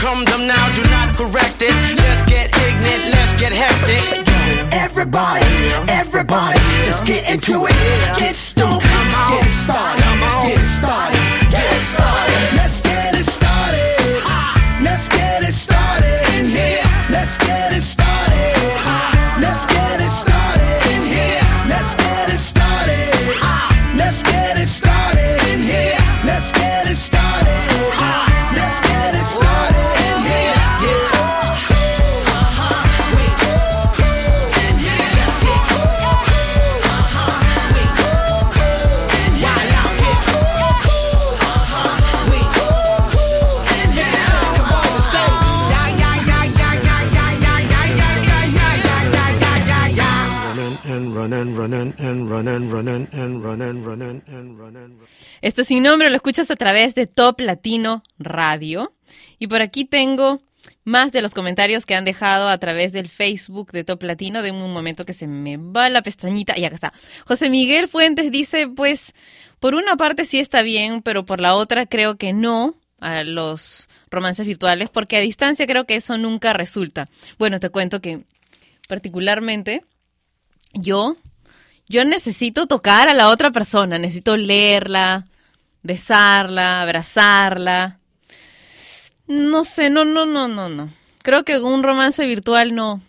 Come 0.00 0.24
them 0.24 0.46
now, 0.46 0.74
do 0.74 0.82
not 0.84 1.14
correct 1.14 1.60
it. 1.60 1.74
Let's 1.98 2.24
get 2.24 2.56
ignorant, 2.56 3.12
let's 3.12 3.34
get 3.34 3.52
hectic. 3.52 4.26
Everybody, 4.72 5.44
everybody, 5.88 6.58
let's 6.86 7.02
get 7.02 7.28
into 7.30 7.66
it. 7.66 8.18
Get 8.18 8.34
stoked, 8.34 8.82
get 8.82 9.50
started, 9.50 10.02
get 10.46 10.66
started, 10.66 11.20
get 11.50 11.78
started. 11.78 12.59
Esto 55.40 55.64
sin 55.64 55.82
nombre 55.82 56.10
lo 56.10 56.16
escuchas 56.16 56.50
a 56.50 56.56
través 56.56 56.94
de 56.94 57.06
Top 57.06 57.40
Latino 57.40 58.02
Radio. 58.18 58.92
Y 59.38 59.46
por 59.46 59.62
aquí 59.62 59.84
tengo 59.84 60.40
más 60.84 61.12
de 61.12 61.22
los 61.22 61.34
comentarios 61.34 61.86
que 61.86 61.94
han 61.94 62.04
dejado 62.04 62.48
a 62.48 62.58
través 62.58 62.92
del 62.92 63.08
Facebook 63.08 63.72
de 63.72 63.84
Top 63.84 64.02
Latino. 64.02 64.42
De 64.42 64.50
un 64.50 64.72
momento 64.72 65.04
que 65.04 65.12
se 65.12 65.26
me 65.26 65.56
va 65.56 65.88
la 65.88 66.02
pestañita. 66.02 66.58
Y 66.58 66.64
acá 66.64 66.74
está. 66.74 66.92
José 67.26 67.50
Miguel 67.50 67.88
Fuentes 67.88 68.30
dice, 68.30 68.68
pues, 68.68 69.14
por 69.58 69.74
una 69.74 69.96
parte 69.96 70.24
sí 70.24 70.38
está 70.38 70.62
bien, 70.62 71.02
pero 71.02 71.24
por 71.24 71.40
la 71.40 71.54
otra 71.54 71.86
creo 71.86 72.16
que 72.16 72.32
no 72.32 72.76
a 73.00 73.24
los 73.24 73.88
romances 74.10 74.46
virtuales, 74.46 74.90
porque 74.90 75.16
a 75.16 75.20
distancia 75.20 75.66
creo 75.66 75.86
que 75.86 75.96
eso 75.96 76.18
nunca 76.18 76.52
resulta. 76.52 77.08
Bueno, 77.38 77.58
te 77.58 77.70
cuento 77.70 78.00
que 78.00 78.24
particularmente 78.88 79.82
yo, 80.74 81.16
yo 81.90 82.04
necesito 82.04 82.68
tocar 82.68 83.08
a 83.08 83.14
la 83.14 83.30
otra 83.30 83.50
persona, 83.50 83.98
necesito 83.98 84.36
leerla, 84.36 85.24
besarla, 85.82 86.82
abrazarla. 86.82 87.98
No 89.26 89.64
sé, 89.64 89.90
no, 89.90 90.04
no, 90.04 90.24
no, 90.24 90.46
no, 90.46 90.68
no. 90.68 90.88
Creo 91.22 91.44
que 91.44 91.58
un 91.58 91.82
romance 91.82 92.24
virtual 92.26 92.76
no, 92.76 93.00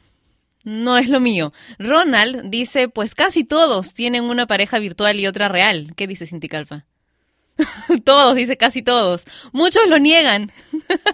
no 0.64 0.98
es 0.98 1.10
lo 1.10 1.20
mío. 1.20 1.54
Ronald 1.78 2.50
dice, 2.50 2.90
pues 2.90 3.14
casi 3.14 3.44
todos 3.44 3.94
tienen 3.94 4.24
una 4.24 4.48
pareja 4.48 4.80
virtual 4.80 5.20
y 5.20 5.28
otra 5.28 5.48
real. 5.48 5.94
¿Qué 5.96 6.08
dice 6.08 6.26
Cinticalfa? 6.26 6.86
todos, 8.04 8.36
dice 8.36 8.58
casi 8.58 8.82
todos. 8.82 9.26
Muchos 9.52 9.88
lo 9.90 10.00
niegan. 10.00 10.52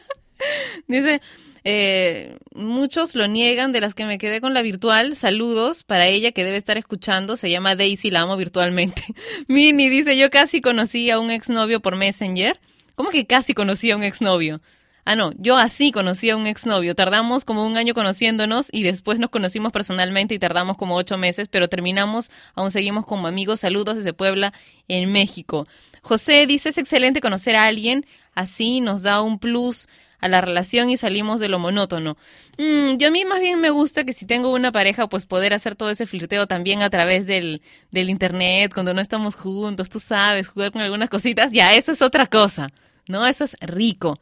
dice, 0.87 1.21
eh, 1.69 2.37
muchos 2.55 3.13
lo 3.13 3.27
niegan, 3.27 3.73
de 3.73 3.81
las 3.81 3.93
que 3.93 4.05
me 4.05 4.17
quedé 4.17 4.39
con 4.39 4.53
la 4.53 4.61
virtual. 4.61 5.17
Saludos 5.17 5.83
para 5.83 6.07
ella 6.07 6.31
que 6.31 6.45
debe 6.45 6.55
estar 6.55 6.77
escuchando. 6.77 7.35
Se 7.35 7.49
llama 7.49 7.75
Daisy, 7.75 8.09
la 8.09 8.21
amo 8.21 8.37
virtualmente. 8.37 9.03
Mini 9.49 9.89
dice, 9.89 10.15
yo 10.15 10.29
casi 10.29 10.61
conocí 10.61 11.09
a 11.09 11.19
un 11.19 11.29
exnovio 11.29 11.81
por 11.81 11.97
Messenger. 11.97 12.57
¿Cómo 12.95 13.09
que 13.09 13.25
casi 13.25 13.53
conocí 13.53 13.91
a 13.91 13.97
un 13.97 14.03
exnovio? 14.03 14.61
Ah, 15.03 15.17
no, 15.17 15.33
yo 15.37 15.57
así 15.57 15.91
conocí 15.91 16.29
a 16.29 16.37
un 16.37 16.47
exnovio. 16.47 16.95
Tardamos 16.95 17.43
como 17.43 17.67
un 17.67 17.75
año 17.75 17.93
conociéndonos 17.93 18.67
y 18.71 18.83
después 18.83 19.19
nos 19.19 19.29
conocimos 19.29 19.73
personalmente 19.73 20.35
y 20.35 20.39
tardamos 20.39 20.77
como 20.77 20.95
ocho 20.95 21.17
meses, 21.17 21.49
pero 21.49 21.67
terminamos, 21.67 22.31
aún 22.55 22.71
seguimos 22.71 23.05
como 23.05 23.27
amigos. 23.27 23.59
Saludos 23.59 23.97
desde 23.97 24.13
Puebla, 24.13 24.53
en 24.87 25.11
México. 25.11 25.65
José 26.01 26.45
dice, 26.47 26.69
es 26.69 26.77
excelente 26.77 27.19
conocer 27.19 27.57
a 27.57 27.65
alguien, 27.65 28.05
así 28.35 28.79
nos 28.79 29.03
da 29.03 29.21
un 29.21 29.37
plus 29.37 29.89
a 30.19 30.27
la 30.27 30.41
relación 30.41 30.89
y 30.89 30.97
salimos 30.97 31.39
de 31.39 31.49
lo 31.49 31.59
monótono. 31.59 32.17
Mm, 32.57 32.97
yo 32.97 33.09
a 33.09 33.11
mí 33.11 33.25
más 33.25 33.39
bien 33.39 33.59
me 33.59 33.69
gusta 33.69 34.03
que 34.03 34.13
si 34.13 34.25
tengo 34.25 34.51
una 34.51 34.71
pareja, 34.71 35.07
pues 35.07 35.25
poder 35.25 35.53
hacer 35.53 35.75
todo 35.75 35.89
ese 35.89 36.05
flirteo 36.05 36.47
también 36.47 36.81
a 36.81 36.89
través 36.89 37.27
del, 37.27 37.61
del 37.91 38.09
internet, 38.09 38.73
cuando 38.73 38.93
no 38.93 39.01
estamos 39.01 39.35
juntos, 39.35 39.89
tú 39.89 39.99
sabes, 39.99 40.49
jugar 40.49 40.71
con 40.71 40.81
algunas 40.81 41.09
cositas, 41.09 41.51
ya, 41.51 41.73
eso 41.73 41.91
es 41.91 42.01
otra 42.01 42.27
cosa, 42.27 42.69
¿no? 43.07 43.27
Eso 43.27 43.43
es 43.43 43.55
rico. 43.61 44.19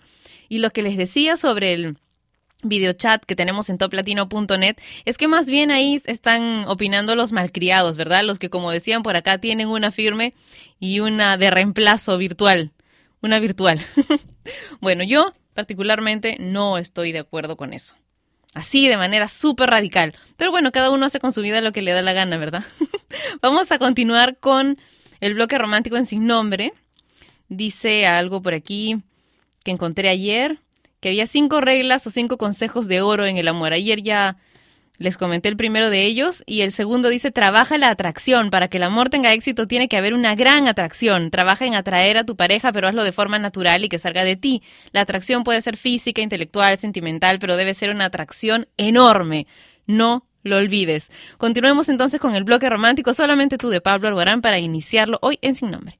Y 0.49 0.59
lo 0.59 0.69
que 0.71 0.83
les 0.83 0.97
decía 0.97 1.37
sobre 1.37 1.73
el 1.73 1.97
videochat 2.63 3.23
que 3.25 3.35
tenemos 3.35 3.69
en 3.69 3.77
toplatino.net 3.77 4.75
es 5.05 5.17
que 5.17 5.27
más 5.27 5.49
bien 5.49 5.71
ahí 5.71 6.01
están 6.05 6.65
opinando 6.67 7.15
los 7.15 7.31
malcriados, 7.31 7.97
¿verdad? 7.97 8.23
Los 8.23 8.39
que, 8.39 8.49
como 8.49 8.71
decían 8.71 9.03
por 9.03 9.15
acá, 9.15 9.37
tienen 9.37 9.67
una 9.67 9.91
firme 9.91 10.33
y 10.79 10.99
una 10.99 11.37
de 11.37 11.51
reemplazo 11.51 12.17
virtual. 12.17 12.71
Una 13.21 13.39
virtual. 13.39 13.79
bueno, 14.81 15.03
yo 15.03 15.33
particularmente 15.55 16.35
no 16.39 16.77
estoy 16.77 17.13
de 17.13 17.19
acuerdo 17.19 17.57
con 17.57 17.73
eso. 17.73 17.95
Así, 18.53 18.87
de 18.87 18.97
manera 18.97 19.27
súper 19.27 19.69
radical. 19.69 20.13
Pero 20.37 20.51
bueno, 20.51 20.71
cada 20.71 20.91
uno 20.91 21.07
hace 21.07 21.19
con 21.19 21.33
su 21.33 21.41
vida 21.41 21.61
lo 21.61 21.71
que 21.71 21.81
le 21.81 21.91
da 21.91 22.01
la 22.01 22.13
gana, 22.13 22.37
¿verdad? 22.37 22.63
Vamos 23.41 23.71
a 23.71 23.79
continuar 23.79 24.37
con 24.37 24.77
el 25.19 25.33
bloque 25.33 25.57
romántico 25.57 25.97
en 25.97 26.05
sin 26.05 26.25
nombre. 26.25 26.73
Dice 27.49 28.05
algo 28.05 28.41
por 28.41 28.53
aquí 28.53 29.01
que 29.63 29.71
encontré 29.71 30.09
ayer, 30.09 30.59
que 30.99 31.09
había 31.09 31.25
cinco 31.25 31.59
reglas 31.59 32.05
o 32.05 32.09
cinco 32.09 32.37
consejos 32.37 32.87
de 32.87 33.01
oro 33.01 33.25
en 33.25 33.37
el 33.37 33.47
amor. 33.47 33.73
Ayer 33.73 34.03
ya 34.03 34.37
les 34.97 35.17
comenté 35.17 35.49
el 35.49 35.57
primero 35.57 35.89
de 35.89 36.05
ellos 36.05 36.43
y 36.45 36.61
el 36.61 36.71
segundo 36.71 37.09
dice, 37.09 37.31
trabaja 37.31 37.77
la 37.77 37.89
atracción. 37.89 38.49
Para 38.49 38.67
que 38.67 38.77
el 38.77 38.83
amor 38.83 39.09
tenga 39.09 39.33
éxito 39.33 39.65
tiene 39.67 39.87
que 39.87 39.97
haber 39.97 40.13
una 40.13 40.35
gran 40.35 40.67
atracción. 40.67 41.31
Trabaja 41.31 41.65
en 41.65 41.75
atraer 41.75 42.17
a 42.17 42.25
tu 42.25 42.35
pareja, 42.35 42.71
pero 42.71 42.87
hazlo 42.87 43.03
de 43.03 43.11
forma 43.11 43.39
natural 43.39 43.83
y 43.83 43.89
que 43.89 43.97
salga 43.97 44.23
de 44.23 44.35
ti. 44.35 44.61
La 44.91 45.01
atracción 45.01 45.43
puede 45.43 45.61
ser 45.61 45.77
física, 45.77 46.21
intelectual, 46.21 46.77
sentimental, 46.77 47.39
pero 47.39 47.57
debe 47.57 47.73
ser 47.73 47.89
una 47.89 48.05
atracción 48.05 48.67
enorme. 48.77 49.47
No 49.85 50.25
lo 50.43 50.57
olvides. 50.57 51.11
Continuemos 51.37 51.89
entonces 51.89 52.19
con 52.19 52.35
el 52.35 52.43
bloque 52.43 52.69
romántico, 52.69 53.13
solamente 53.13 53.57
tú 53.57 53.69
de 53.69 53.81
Pablo 53.81 54.07
Alborán 54.07 54.41
para 54.41 54.59
iniciarlo 54.59 55.19
hoy 55.21 55.39
en 55.41 55.55
Sin 55.55 55.71
Nombre. 55.71 55.99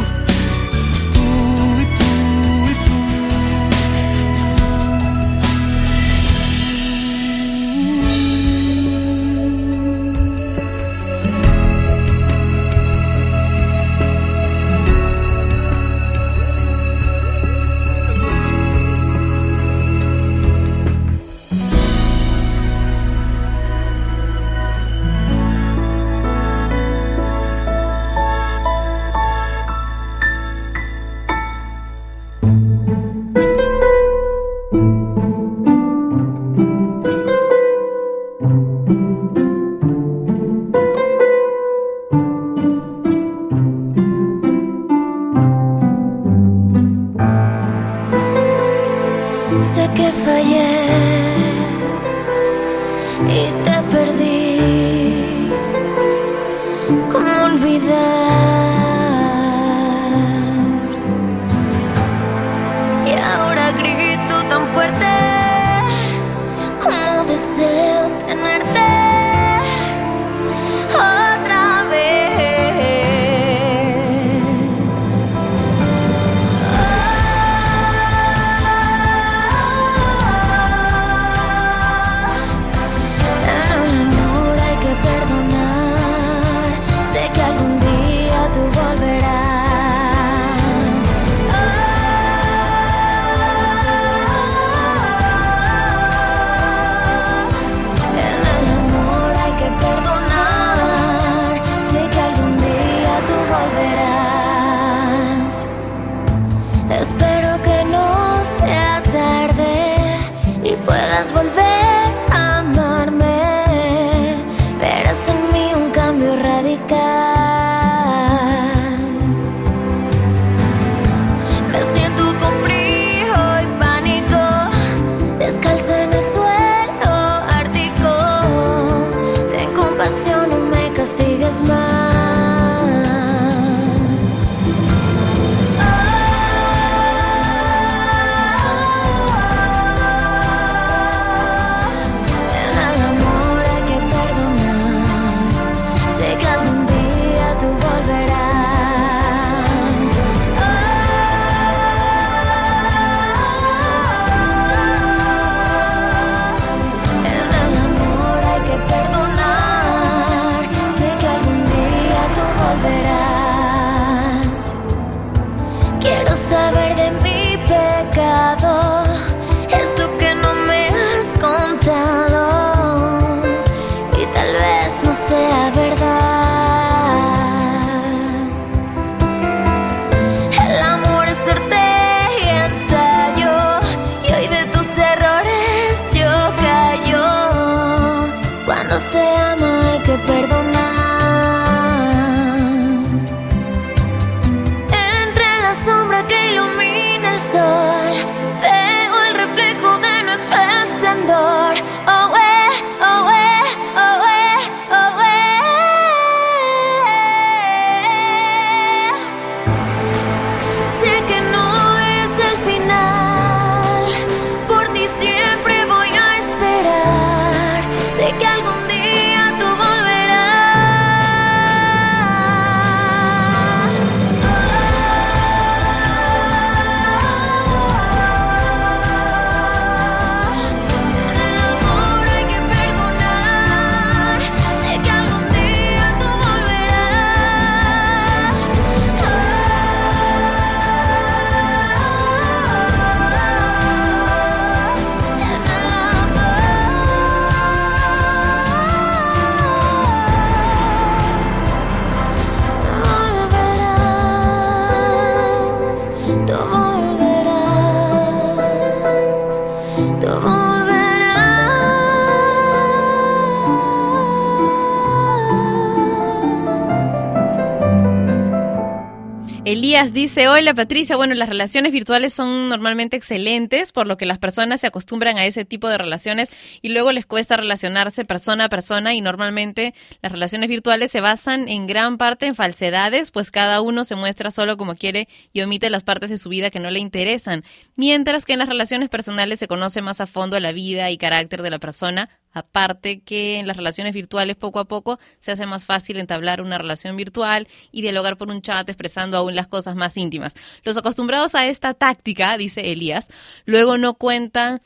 Elías 269.91 270.13
dice, 270.13 270.47
hola 270.47 270.73
Patricia, 270.73 271.17
bueno, 271.17 271.33
las 271.33 271.49
relaciones 271.49 271.91
virtuales 271.91 272.31
son 272.31 272.69
normalmente 272.69 273.17
excelentes, 273.17 273.91
por 273.91 274.07
lo 274.07 274.15
que 274.15 274.25
las 274.25 274.39
personas 274.39 274.79
se 274.79 274.87
acostumbran 274.87 275.37
a 275.37 275.45
ese 275.45 275.65
tipo 275.65 275.89
de 275.89 275.97
relaciones 275.97 276.49
y 276.81 276.93
luego 276.93 277.11
les 277.11 277.25
cuesta 277.25 277.57
relacionarse 277.57 278.23
persona 278.23 278.63
a 278.63 278.69
persona 278.69 279.13
y 279.15 279.19
normalmente 279.19 279.93
las 280.21 280.31
relaciones 280.31 280.69
virtuales 280.69 281.11
se 281.11 281.19
basan 281.19 281.67
en 281.67 281.87
gran 281.87 282.17
parte 282.17 282.45
en 282.45 282.55
falsedades, 282.55 283.31
pues 283.31 283.51
cada 283.51 283.81
uno 283.81 284.05
se 284.05 284.15
muestra 284.15 284.49
solo 284.49 284.77
como 284.77 284.95
quiere 284.95 285.27
y 285.51 285.61
omite 285.61 285.89
las 285.89 286.05
partes 286.05 286.29
de 286.29 286.37
su 286.37 286.47
vida 286.47 286.69
que 286.69 286.79
no 286.79 286.89
le 286.89 286.99
interesan, 286.99 287.65
mientras 287.97 288.45
que 288.45 288.53
en 288.53 288.59
las 288.59 288.69
relaciones 288.69 289.09
personales 289.09 289.59
se 289.59 289.67
conoce 289.67 290.01
más 290.01 290.21
a 290.21 290.25
fondo 290.25 290.57
la 290.61 290.71
vida 290.71 291.11
y 291.11 291.17
carácter 291.17 291.63
de 291.63 291.69
la 291.69 291.79
persona, 291.79 292.29
Aparte 292.53 293.21
que 293.21 293.59
en 293.59 293.67
las 293.67 293.77
relaciones 293.77 294.13
virtuales 294.13 294.57
poco 294.57 294.79
a 294.79 294.85
poco 294.85 295.19
se 295.39 295.51
hace 295.51 295.65
más 295.65 295.85
fácil 295.85 296.19
entablar 296.19 296.61
una 296.61 296.77
relación 296.77 297.15
virtual 297.15 297.67
y 297.91 298.01
dialogar 298.01 298.37
por 298.37 298.49
un 298.49 298.61
chat 298.61 298.87
expresando 298.89 299.37
aún 299.37 299.55
las 299.55 299.67
cosas 299.67 299.80
más 299.95 300.17
íntimas. 300.17 300.53
Los 300.83 300.97
acostumbrados 300.97 301.55
a 301.55 301.67
esta 301.67 301.93
táctica, 301.93 302.57
dice 302.57 302.91
Elías, 302.91 303.27
luego 303.65 303.97
no 303.97 304.13
cuentan 304.13 304.81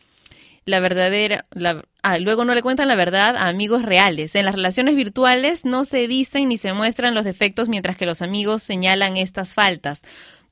la 0.66 0.80
verdadera, 0.80 1.46
ah, 2.02 2.18
luego 2.18 2.43
no 2.43 2.56
le 2.56 2.64
cuentan 2.64 2.88
la 2.88 2.96
verdad 2.96 3.36
a 3.36 3.48
amigos 3.48 3.84
reales. 3.84 4.36
En 4.36 4.46
las 4.46 4.56
relaciones 4.56 4.96
virtuales 4.96 5.64
no 5.64 5.86
se 5.86 6.08
dicen 6.08 6.50
ni 6.50 6.58
se 6.58 6.74
muestran 6.74 7.14
los 7.14 7.24
defectos 7.24 7.70
mientras 7.70 7.98
que 7.98 8.08
los 8.08 8.22
amigos 8.22 8.64
señalan 8.64 9.18
estas 9.18 9.54
faltas 9.54 10.02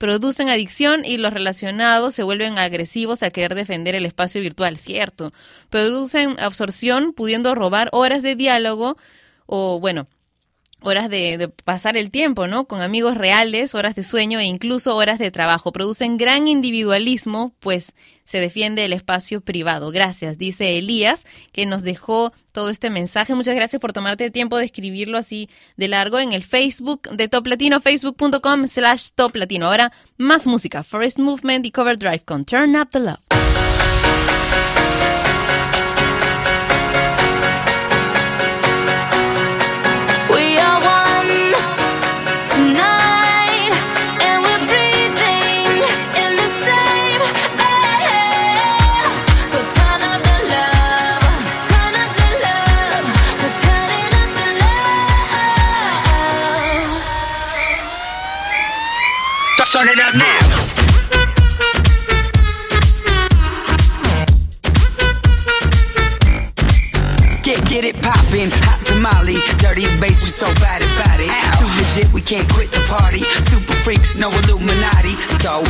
producen 0.04 0.50
adicción 0.50 1.06
y 1.06 1.18
los 1.18 1.32
relacionados 1.32 2.14
se 2.14 2.24
vuelven 2.24 2.58
agresivos 2.58 3.24
al 3.24 3.32
querer 3.32 3.56
defender 3.56 3.96
el 3.96 4.06
espacio 4.06 4.42
virtual, 4.42 4.78
cierto. 4.78 5.32
Producen 5.70 6.38
absorción 6.42 7.14
pudiendo 7.14 7.56
robar 7.56 7.88
horas 7.94 8.22
de 8.22 8.36
diálogo 8.36 8.98
o, 9.46 9.80
bueno, 9.80 10.08
horas 10.84 11.10
de, 11.10 11.52
pasar 11.64 11.98
el 11.98 12.12
tiempo, 12.12 12.48
¿no? 12.48 12.66
Con 12.66 12.82
amigos 12.82 13.18
reales, 13.18 13.74
horas 13.76 13.96
de 13.96 14.04
sueño 14.04 14.40
e 14.40 14.46
incluso 14.46 14.96
horas 14.96 15.20
de 15.20 15.32
trabajo. 15.32 15.72
Producen 15.72 16.18
gran 16.18 16.48
individualismo, 16.48 17.54
pues 17.60 17.96
se 18.26 18.40
defiende 18.40 18.86
el 18.86 18.94
espacio 18.94 19.42
privado. 19.42 19.92
Gracias, 19.92 20.38
dice 20.38 20.78
Elías, 20.78 21.26
que 21.52 21.66
nos 21.66 21.84
dejó 21.84 22.32
todo 22.52 22.70
este 22.70 22.90
mensaje. 22.90 23.34
Muchas 23.36 23.56
gracias 23.56 23.80
por 23.80 23.94
tomarte 23.94 24.26
el 24.26 24.32
tiempo 24.32 24.58
de 24.58 24.66
escribirlo 24.66 25.18
así 25.18 25.50
de 25.76 25.88
largo 25.88 26.20
en 26.20 26.34
el 26.34 26.44
Facebook 26.44 27.10
de 27.10 27.28
Top 27.28 27.48
Latino, 27.48 27.80
facebook.com 27.80 28.68
slash 28.68 29.10
Top 29.16 29.36
Latino. 29.36 29.66
Ahora, 29.68 29.92
más 30.18 30.48
música. 30.48 30.84
Forest 30.84 31.20
Movement 31.20 31.66
y 31.66 31.72
Cover 31.72 31.98
Drive 31.98 32.24
con 32.26 32.46
Turn 32.46 32.76
Up 32.76 32.90
the 32.92 33.00
Love. 33.00 33.33
Can't 72.26 72.48
quit 72.54 72.72
the 72.72 72.80
party. 72.88 73.20
Super 73.50 73.74
freaks, 73.74 74.16
no 74.16 74.30
Illuminati. 74.30 75.16
So, 75.42 75.64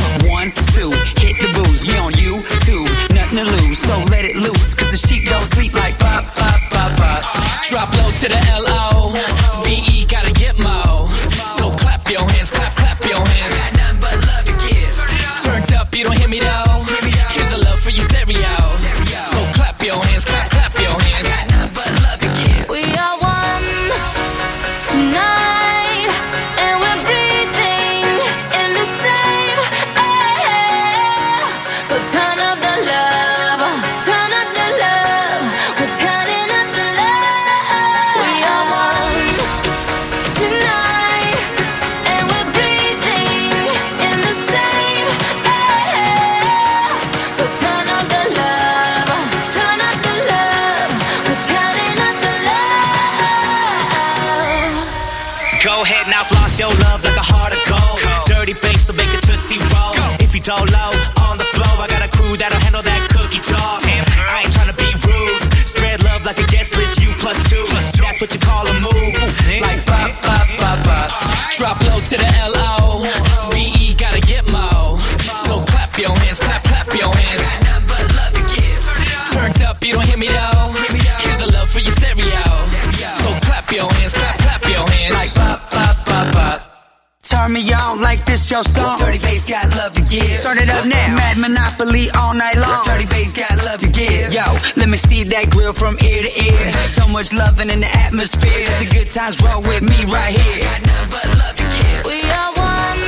Turn 87.34 87.52
me 87.52 87.72
on 87.72 88.00
like 88.00 88.24
this 88.24 88.48
your 88.48 88.62
song. 88.62 88.96
Dirty 88.96 89.18
bass 89.18 89.44
got 89.44 89.68
love 89.70 89.92
to 89.94 90.02
give. 90.02 90.38
Start 90.38 90.58
it 90.58 90.68
up 90.70 90.86
now. 90.86 91.16
Mad 91.16 91.36
Monopoly 91.36 92.08
all 92.10 92.32
night 92.32 92.56
long. 92.56 92.84
Dirty 92.84 93.06
bass 93.06 93.32
got 93.32 93.56
love 93.64 93.80
to 93.80 93.88
give. 93.88 94.32
Yo, 94.32 94.44
let 94.76 94.88
me 94.88 94.96
see 94.96 95.24
that 95.24 95.50
grill 95.50 95.72
from 95.72 95.98
ear 96.04 96.22
to 96.22 96.30
ear. 96.44 96.72
So 96.88 97.08
much 97.08 97.32
loving 97.32 97.70
in 97.70 97.80
the 97.80 97.90
atmosphere. 98.06 98.70
The 98.78 98.86
good 98.86 99.10
times 99.10 99.42
roll 99.42 99.62
with 99.62 99.82
me 99.82 100.04
right 100.04 100.32
here. 100.32 100.60
Got 100.62 100.86
nothing 100.86 101.10
but 101.10 101.26
love 101.42 101.56
to 101.56 101.66
give. 101.74 102.04
We 102.06 102.22
are 102.38 102.52
one 102.54 103.02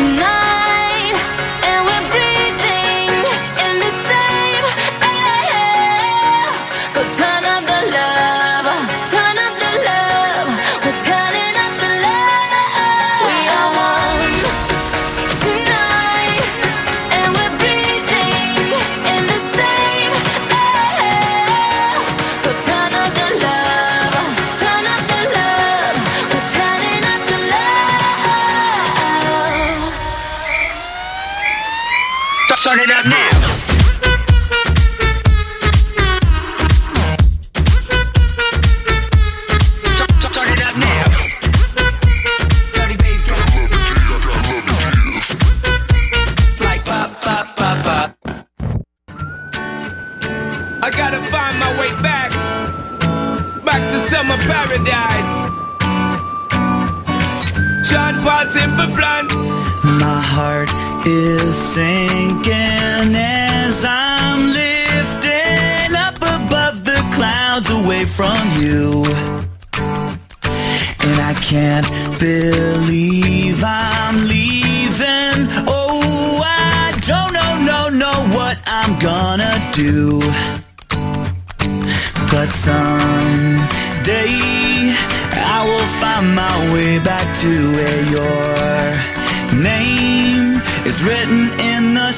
tonight, 0.00 1.14
and 1.68 1.80
we're 1.84 2.06
breathing 2.08 3.12
in 3.68 3.74
the 3.84 3.92
same 4.08 4.64
air. 5.04 6.48
So 6.88 7.00
turn 7.20 7.44
up 7.52 7.62
the 7.68 7.80
love, 7.92 8.23
Same. 61.74 62.03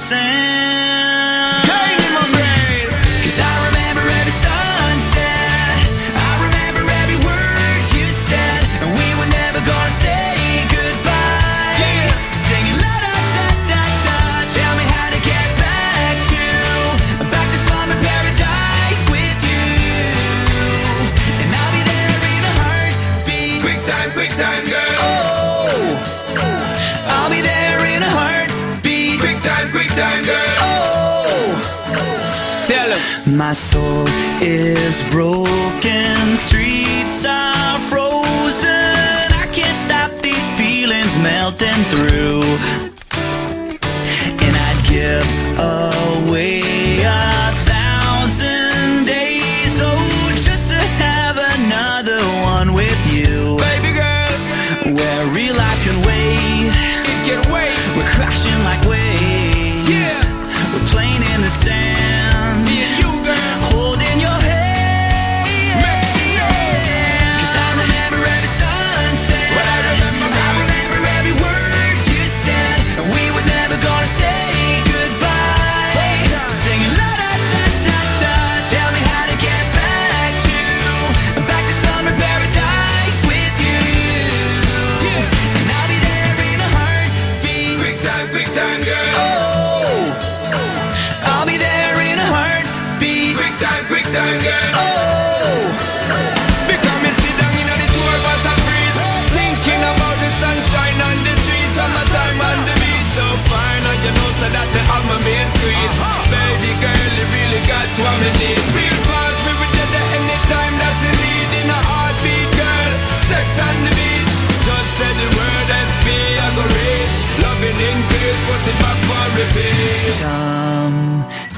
Sand. 0.09 0.46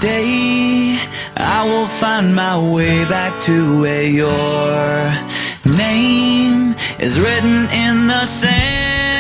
Someday 0.01 0.99
I 1.37 1.65
will 1.65 1.89
find 1.89 2.35
my 2.35 2.57
way 2.59 3.05
back 3.05 3.41
to 3.43 3.81
where 3.81 4.05
your 4.05 5.77
name 5.77 6.75
is 7.01 7.19
written 7.19 7.69
in 7.71 8.07
the 8.07 8.25
sand. 8.25 9.18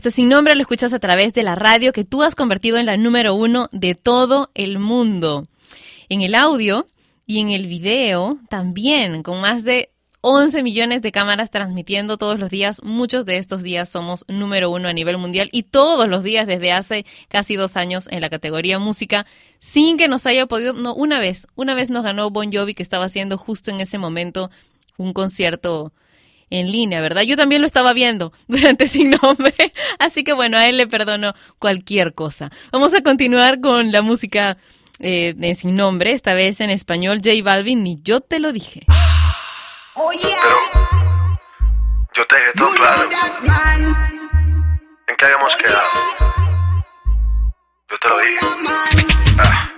Esto 0.00 0.10
sin 0.10 0.30
nombre 0.30 0.54
lo 0.54 0.62
escuchas 0.62 0.94
a 0.94 0.98
través 0.98 1.34
de 1.34 1.42
la 1.42 1.56
radio 1.56 1.92
que 1.92 2.06
tú 2.06 2.22
has 2.22 2.34
convertido 2.34 2.78
en 2.78 2.86
la 2.86 2.96
número 2.96 3.34
uno 3.34 3.68
de 3.70 3.94
todo 3.94 4.50
el 4.54 4.78
mundo. 4.78 5.44
En 6.08 6.22
el 6.22 6.34
audio 6.34 6.86
y 7.26 7.40
en 7.40 7.50
el 7.50 7.66
video 7.66 8.38
también, 8.48 9.22
con 9.22 9.42
más 9.42 9.62
de 9.62 9.90
11 10.22 10.62
millones 10.62 11.02
de 11.02 11.12
cámaras 11.12 11.50
transmitiendo 11.50 12.16
todos 12.16 12.38
los 12.38 12.48
días. 12.48 12.82
Muchos 12.82 13.26
de 13.26 13.36
estos 13.36 13.62
días 13.62 13.90
somos 13.90 14.24
número 14.26 14.70
uno 14.70 14.88
a 14.88 14.94
nivel 14.94 15.18
mundial 15.18 15.50
y 15.52 15.64
todos 15.64 16.08
los 16.08 16.24
días 16.24 16.46
desde 16.46 16.72
hace 16.72 17.04
casi 17.28 17.56
dos 17.56 17.76
años 17.76 18.08
en 18.10 18.22
la 18.22 18.30
categoría 18.30 18.78
música, 18.78 19.26
sin 19.58 19.98
que 19.98 20.08
nos 20.08 20.24
haya 20.24 20.46
podido, 20.46 20.72
no, 20.72 20.94
una 20.94 21.20
vez, 21.20 21.46
una 21.56 21.74
vez 21.74 21.90
nos 21.90 22.04
ganó 22.04 22.30
Bon 22.30 22.50
Jovi 22.50 22.72
que 22.72 22.82
estaba 22.82 23.04
haciendo 23.04 23.36
justo 23.36 23.70
en 23.70 23.80
ese 23.80 23.98
momento 23.98 24.50
un 24.96 25.12
concierto 25.12 25.92
en 26.50 26.70
línea, 26.70 27.00
¿verdad? 27.00 27.22
Yo 27.22 27.36
también 27.36 27.62
lo 27.62 27.66
estaba 27.66 27.92
viendo 27.92 28.32
durante 28.48 28.86
Sin 28.86 29.10
Nombre, 29.22 29.54
así 29.98 30.24
que 30.24 30.32
bueno, 30.32 30.58
a 30.58 30.68
él 30.68 30.76
le 30.76 30.86
perdono 30.86 31.34
cualquier 31.58 32.14
cosa. 32.14 32.50
Vamos 32.72 32.92
a 32.94 33.02
continuar 33.02 33.60
con 33.60 33.92
la 33.92 34.02
música 34.02 34.58
eh, 34.98 35.34
de 35.36 35.54
Sin 35.54 35.76
Nombre, 35.76 36.12
esta 36.12 36.34
vez 36.34 36.60
en 36.60 36.70
español, 36.70 37.20
J 37.24 37.42
Balvin, 37.42 37.86
y 37.86 37.96
yo 38.02 38.20
te 38.20 38.38
lo 38.38 38.52
dije. 38.52 38.84
Yo 42.14 42.26
te 42.26 42.34
dejé 42.34 42.52
todo 42.56 42.70
claro. 42.72 43.08
¿En 45.06 45.16
qué 45.16 45.24
habíamos 45.24 45.54
quedado? 45.56 45.84
Yo 47.88 47.96
te 48.00 48.08
lo 48.08 48.18
dije. 48.18 48.38
Ah. 49.38 49.70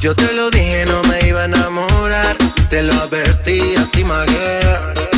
Yo 0.00 0.14
te 0.14 0.32
lo 0.32 0.50
dije, 0.50 0.84
no 0.86 1.02
me 1.02 1.26
iba 1.26 1.42
a 1.42 1.44
enamorar. 1.46 2.36
Te 2.70 2.82
lo 2.82 2.94
advertí 2.94 3.74
a 3.76 3.84
ti, 3.90 4.04
my 4.04 4.24
girl. 4.26 5.17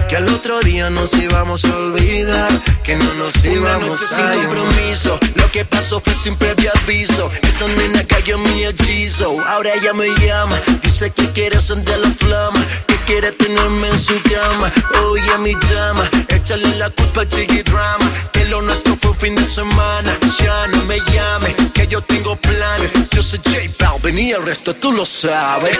Que 0.09 0.17
al 0.17 0.29
otro 0.29 0.59
día 0.59 0.89
nos 0.89 1.13
íbamos 1.13 1.63
a 1.65 1.77
olvidar. 1.77 2.49
Que 2.83 2.95
no 2.95 3.13
nos 3.13 3.35
Una 3.37 3.53
íbamos 3.53 3.89
noche 3.89 4.05
a 4.05 4.33
sin 4.33 4.43
compromiso, 4.43 5.19
lo 5.35 5.49
que 5.51 5.63
pasó 5.65 5.99
fue 5.99 6.13
sin 6.13 6.35
previo 6.35 6.71
aviso. 6.83 7.31
Esa 7.43 7.67
nena 7.67 8.03
cayó 8.03 8.35
en 8.35 8.43
mi 8.43 8.65
hechizo. 8.65 9.39
Ahora 9.47 9.73
ella 9.75 9.93
me 9.93 10.07
llama, 10.19 10.59
dice 10.81 11.11
que 11.11 11.29
quiere 11.29 11.59
sentir 11.61 11.97
la 11.99 12.09
flama, 12.09 12.59
que 12.87 12.95
quiere 13.05 13.31
tenerme 13.31 13.87
en 13.87 13.99
su 13.99 14.19
cama. 14.23 14.71
Oye, 15.05 15.37
mi 15.39 15.53
dama, 15.73 16.09
échale 16.27 16.75
la 16.75 16.89
culpa 16.89 17.21
a 17.21 17.29
Chiqui 17.29 17.61
Drama. 17.61 18.09
Que 18.33 18.45
lo 18.45 18.61
nuestro 18.61 18.97
fue 18.99 19.11
un 19.11 19.17
fin 19.17 19.35
de 19.35 19.45
semana. 19.45 20.17
Ya 20.43 20.67
no 20.67 20.83
me 20.85 20.99
llame, 21.13 21.55
que 21.73 21.87
yo 21.87 22.01
tengo 22.01 22.35
planes. 22.35 22.91
Yo 23.11 23.21
soy 23.21 23.39
J 23.45 23.57
Balvin 23.79 24.17
y 24.17 24.31
el 24.31 24.43
resto 24.43 24.73
tú 24.73 24.91
lo 24.91 25.05
sabes. 25.05 25.79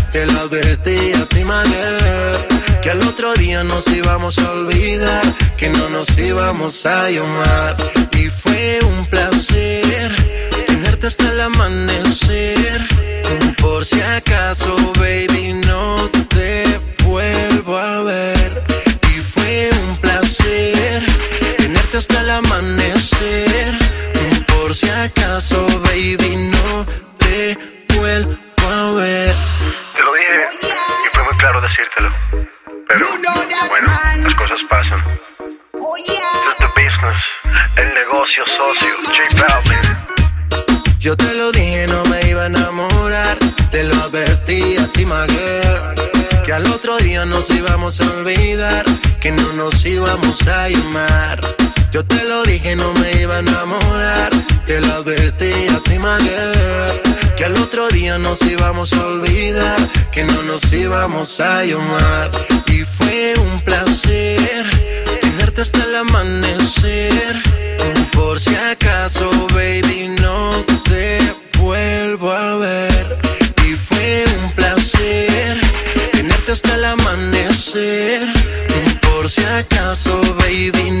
Te 0.11 0.25
lo 0.25 0.41
advertí 0.41 1.13
a 1.13 1.25
ti, 1.25 1.39
girl. 1.39 2.47
Que 2.81 2.89
al 2.89 2.99
otro 3.07 3.33
día 3.33 3.63
nos 3.63 3.87
íbamos 3.87 4.37
a 4.39 4.51
olvidar, 4.51 5.23
que 5.55 5.69
no 5.69 5.89
nos 5.89 6.17
íbamos 6.17 6.85
a 6.85 7.09
llamar. 7.09 7.77
Y 8.17 8.27
fue 8.29 8.79
un 8.89 9.05
placer 9.05 10.13
tenerte 10.67 11.07
hasta 11.07 11.31
el 11.31 11.39
amanecer. 11.39 12.85
Por 13.61 13.85
si 13.85 14.01
acaso, 14.01 14.75
baby, 14.99 15.53
no 15.65 16.09
te 16.27 16.79
vuelvo 17.05 17.77
a 17.77 18.01
ver. 18.01 18.63
Y 19.15 19.21
fue 19.21 19.69
un 19.87 19.95
placer 19.97 21.05
tenerte 21.57 21.97
hasta 21.97 22.19
el 22.19 22.31
amanecer. 22.31 23.77
Por 24.47 24.75
si 24.75 24.89
acaso, 24.89 25.65
baby, 25.83 26.35
no 26.51 26.85
te 27.17 27.57
vuelvo 27.95 28.35
a 28.69 28.91
ver. 28.91 29.50
Lo 30.11 30.17
dije 30.17 30.45
y 31.05 31.15
fue 31.15 31.23
muy 31.23 31.37
claro 31.37 31.61
decírtelo. 31.61 32.11
Pero 32.85 33.07
bueno, 33.69 33.87
las 34.17 34.35
cosas 34.35 34.59
pasan. 34.69 34.99
Is 35.97 36.55
the 36.57 36.65
business, 36.75 37.23
el 37.77 37.93
negocio 37.93 38.43
socio, 38.45 38.89
J 39.05 39.45
Balvin. 39.47 40.99
Yo 40.99 41.15
te 41.15 41.33
lo 41.33 41.53
dije, 41.53 41.87
no 41.87 42.03
me 42.09 42.29
iba 42.29 42.43
a 42.43 42.45
enamorar. 42.47 43.39
Te 43.71 43.83
lo 43.83 43.95
advertí 44.03 44.75
a 44.77 44.87
ti, 44.87 45.05
my 45.05 45.27
girl. 45.29 45.95
Que 46.43 46.51
al 46.51 46.67
otro 46.67 46.97
día 46.97 47.25
nos 47.25 47.49
íbamos 47.49 48.01
a 48.01 48.11
olvidar. 48.17 48.83
Que 49.21 49.31
no 49.31 49.53
nos 49.53 49.85
íbamos 49.85 50.45
a 50.45 50.67
llamar. 50.67 51.39
Yo 51.91 52.05
te 52.05 52.21
lo 52.25 52.43
dije, 52.43 52.75
no 52.75 52.91
me 52.95 53.11
iba 53.13 53.37
a 53.37 53.39
enamorar. 53.39 54.31
Te 54.65 54.81
lo 54.81 54.93
advertí 54.93 55.67
a 55.69 55.79
ti, 55.83 55.97
my 55.97 56.17
girl. 56.19 57.20
Que 57.41 57.45
al 57.45 57.57
otro 57.57 57.87
día 57.87 58.19
nos 58.19 58.39
íbamos 58.43 58.93
a 58.93 59.07
olvidar. 59.07 59.79
Que 60.11 60.23
no 60.23 60.43
nos 60.43 60.71
íbamos 60.71 61.39
a 61.39 61.65
llamar. 61.65 62.29
Y 62.67 62.83
fue 62.83 63.33
un 63.41 63.59
placer 63.61 64.69
tenerte 65.21 65.61
hasta 65.61 65.83
el 65.85 65.95
amanecer. 65.95 67.41
Por 68.13 68.39
si 68.39 68.53
acaso, 68.53 69.27
baby, 69.55 70.13
no 70.21 70.51
te 70.83 71.17
vuelvo 71.57 72.31
a 72.31 72.57
ver. 72.57 73.17
Y 73.65 73.73
fue 73.73 74.23
un 74.43 74.51
placer 74.51 75.61
tenerte 76.11 76.51
hasta 76.51 76.75
el 76.75 76.85
amanecer. 76.85 78.21
Por 79.01 79.31
si 79.31 79.43
acaso, 79.45 80.21
baby, 80.37 80.91
no 80.91 81.00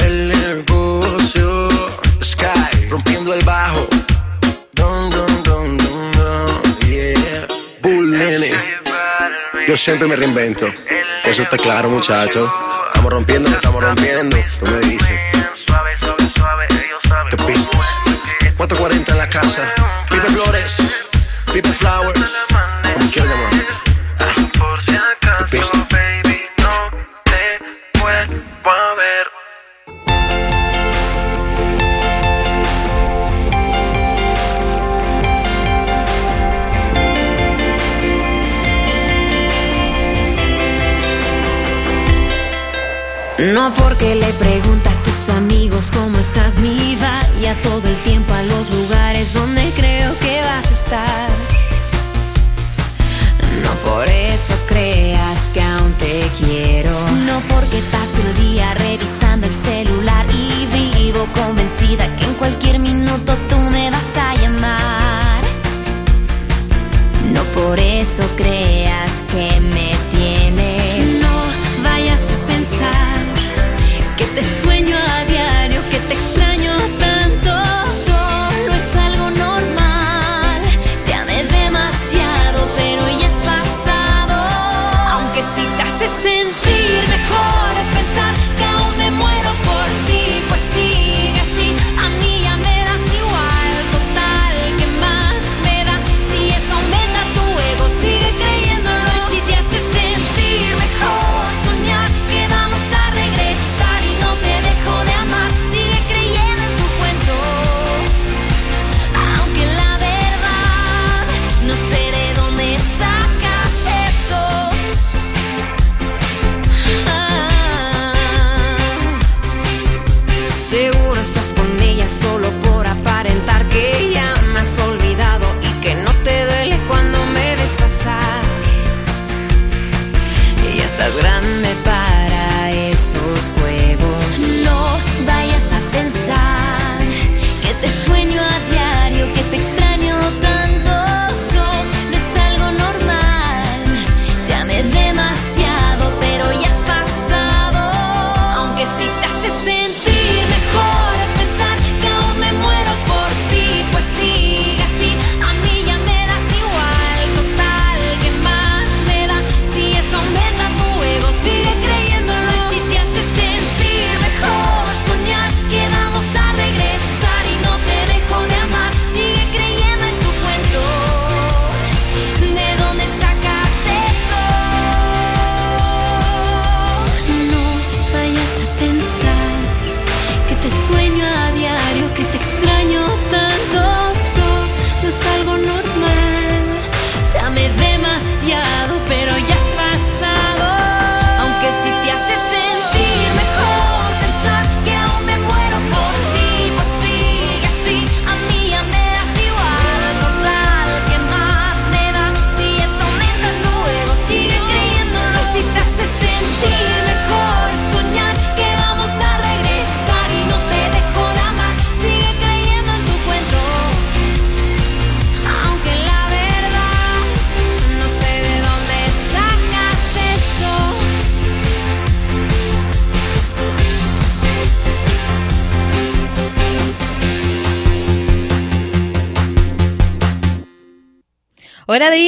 El 0.00 0.28
negocio. 0.28 1.68
Sky, 2.22 2.88
rompiendo 2.88 3.34
el 3.34 3.44
bajo. 3.44 3.86
Dun, 4.72 5.10
dun, 5.10 5.76
yeah. 6.88 7.46
Bull 7.82 8.10
Nene. 8.10 8.50
Yo 9.68 9.76
siempre 9.76 10.08
me 10.08 10.16
reinvento. 10.16 10.66
Eso 11.24 11.42
está 11.42 11.58
claro, 11.58 11.90
muchachos. 11.90 12.50
Estamos 12.86 13.12
rompiendo, 13.12 13.50
estamos 13.50 13.82
rompiendo. 13.82 14.36
Tú 14.58 14.70
me 14.70 14.78
dices. 14.80 15.20
The 17.30 17.36
business. 17.42 17.68
440 18.56 19.12
en 19.12 19.18
la 19.18 19.28
casa. 19.28 19.74
Pipe 20.08 20.28
Flores. 20.28 20.76
Pipe 21.52 21.72
Flowers. 21.72 22.46
Como 22.94 23.10
quieras 23.10 23.30
llamar. 23.30 23.50
Por 24.58 24.82
si 24.84 24.96
acaso, 24.96 25.86
No 43.38 43.70
porque 43.74 44.14
le 44.14 44.32
pregunta 44.32 44.90
a 44.90 45.02
tus 45.02 45.28
amigos 45.28 45.90
cómo 45.90 46.18
estás 46.18 46.56
mi 46.56 46.96
va 46.96 47.20
y 47.38 47.44
a 47.44 47.54
todo 47.60 47.86
el 47.86 47.96
tiempo 48.02 48.32
a 48.32 48.42
los 48.42 48.70
lugares 48.70 49.34
donde 49.34 49.70
creo 49.76 50.18
que 50.20 50.40
vas 50.40 50.70
a 50.70 50.74
estar. 50.74 51.28
No 53.62 53.70
por 53.90 54.08
eso 54.08 54.54
creas 54.66 55.50
que 55.50 55.60
aún 55.60 55.92
te 55.98 56.20
quiero. 56.38 56.92
No 57.26 57.40
porque 57.54 57.82
paso 57.92 58.22
el 58.22 58.34
día 58.52 58.72
revisando 58.72 59.46
el 59.46 59.54
celular 59.54 60.24
y 60.30 60.66
vivo 60.96 61.26
convencida 61.34 62.08
que 62.16 62.24
en 62.24 62.34
cualquier 62.34 62.78
minuto 62.78 63.36
tú 63.50 63.58
me 63.58 63.90
vas 63.90 64.16
a 64.16 64.34
llamar. 64.36 65.42
No 67.34 67.42
por 67.52 67.78
eso 67.78 68.22
creas 68.36 69.22
que 69.30 69.60
me 69.60 69.94
tienes. 70.10 70.25
Te 74.36 74.42
sueño 74.42 74.94
a 74.98 75.25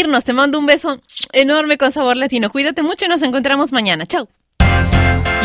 irnos. 0.09 0.25
Te 0.25 0.33
mando 0.33 0.59
un 0.59 0.67
beso 0.67 1.01
enorme 1.33 1.79
con 1.79 1.93
sabor 1.93 2.17
latino. 2.17 2.51
Cuídate 2.51 2.83
mucho 2.83 3.05
y 3.05 3.09
nos 3.09 3.23
encontramos 3.23 3.73
mañana. 3.73 4.07
Chao. 4.07 4.29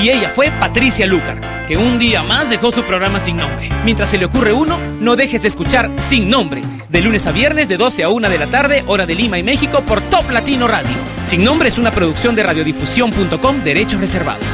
Y 0.01 0.09
ella 0.09 0.30
fue 0.30 0.51
Patricia 0.51 1.05
Lucar, 1.05 1.66
que 1.68 1.78
un 1.78 1.99
día 1.99 2.24
más 2.24 2.49
dejó 2.49 2.72
su 2.72 2.84
programa 2.84 3.20
sin 3.20 3.38
nombre. 3.38 3.70
Mientras 3.86 4.09
se 4.09 4.18
le 4.18 4.26
ocurre 4.26 4.51
uno, 4.51 4.80
no 4.99 5.16
dejes 5.16 5.43
de 5.43 5.49
escuchar 5.49 5.91
Sin 5.97 6.30
Nombre, 6.30 6.64
de 6.89 7.01
lunes 7.01 7.28
a 7.28 7.32
viernes 7.32 7.70
de 7.70 7.78
12 7.78 8.03
a 8.03 8.09
1 8.09 8.28
de 8.28 8.38
la 8.39 8.47
tarde, 8.47 8.84
hora 8.88 9.05
de 9.05 9.14
Lima 9.14 9.38
y 9.38 9.43
México, 9.43 9.82
por 9.82 10.01
Top 10.01 10.32
Latino 10.32 10.68
Radio. 10.68 10.95
Sin 11.24 11.43
Nombre 11.43 11.70
es 11.70 11.78
una 11.78 11.91
producción 11.91 12.34
de 12.36 12.43
radiodifusión.com, 12.43 13.64
derechos 13.64 14.01
reservados. 14.01 14.45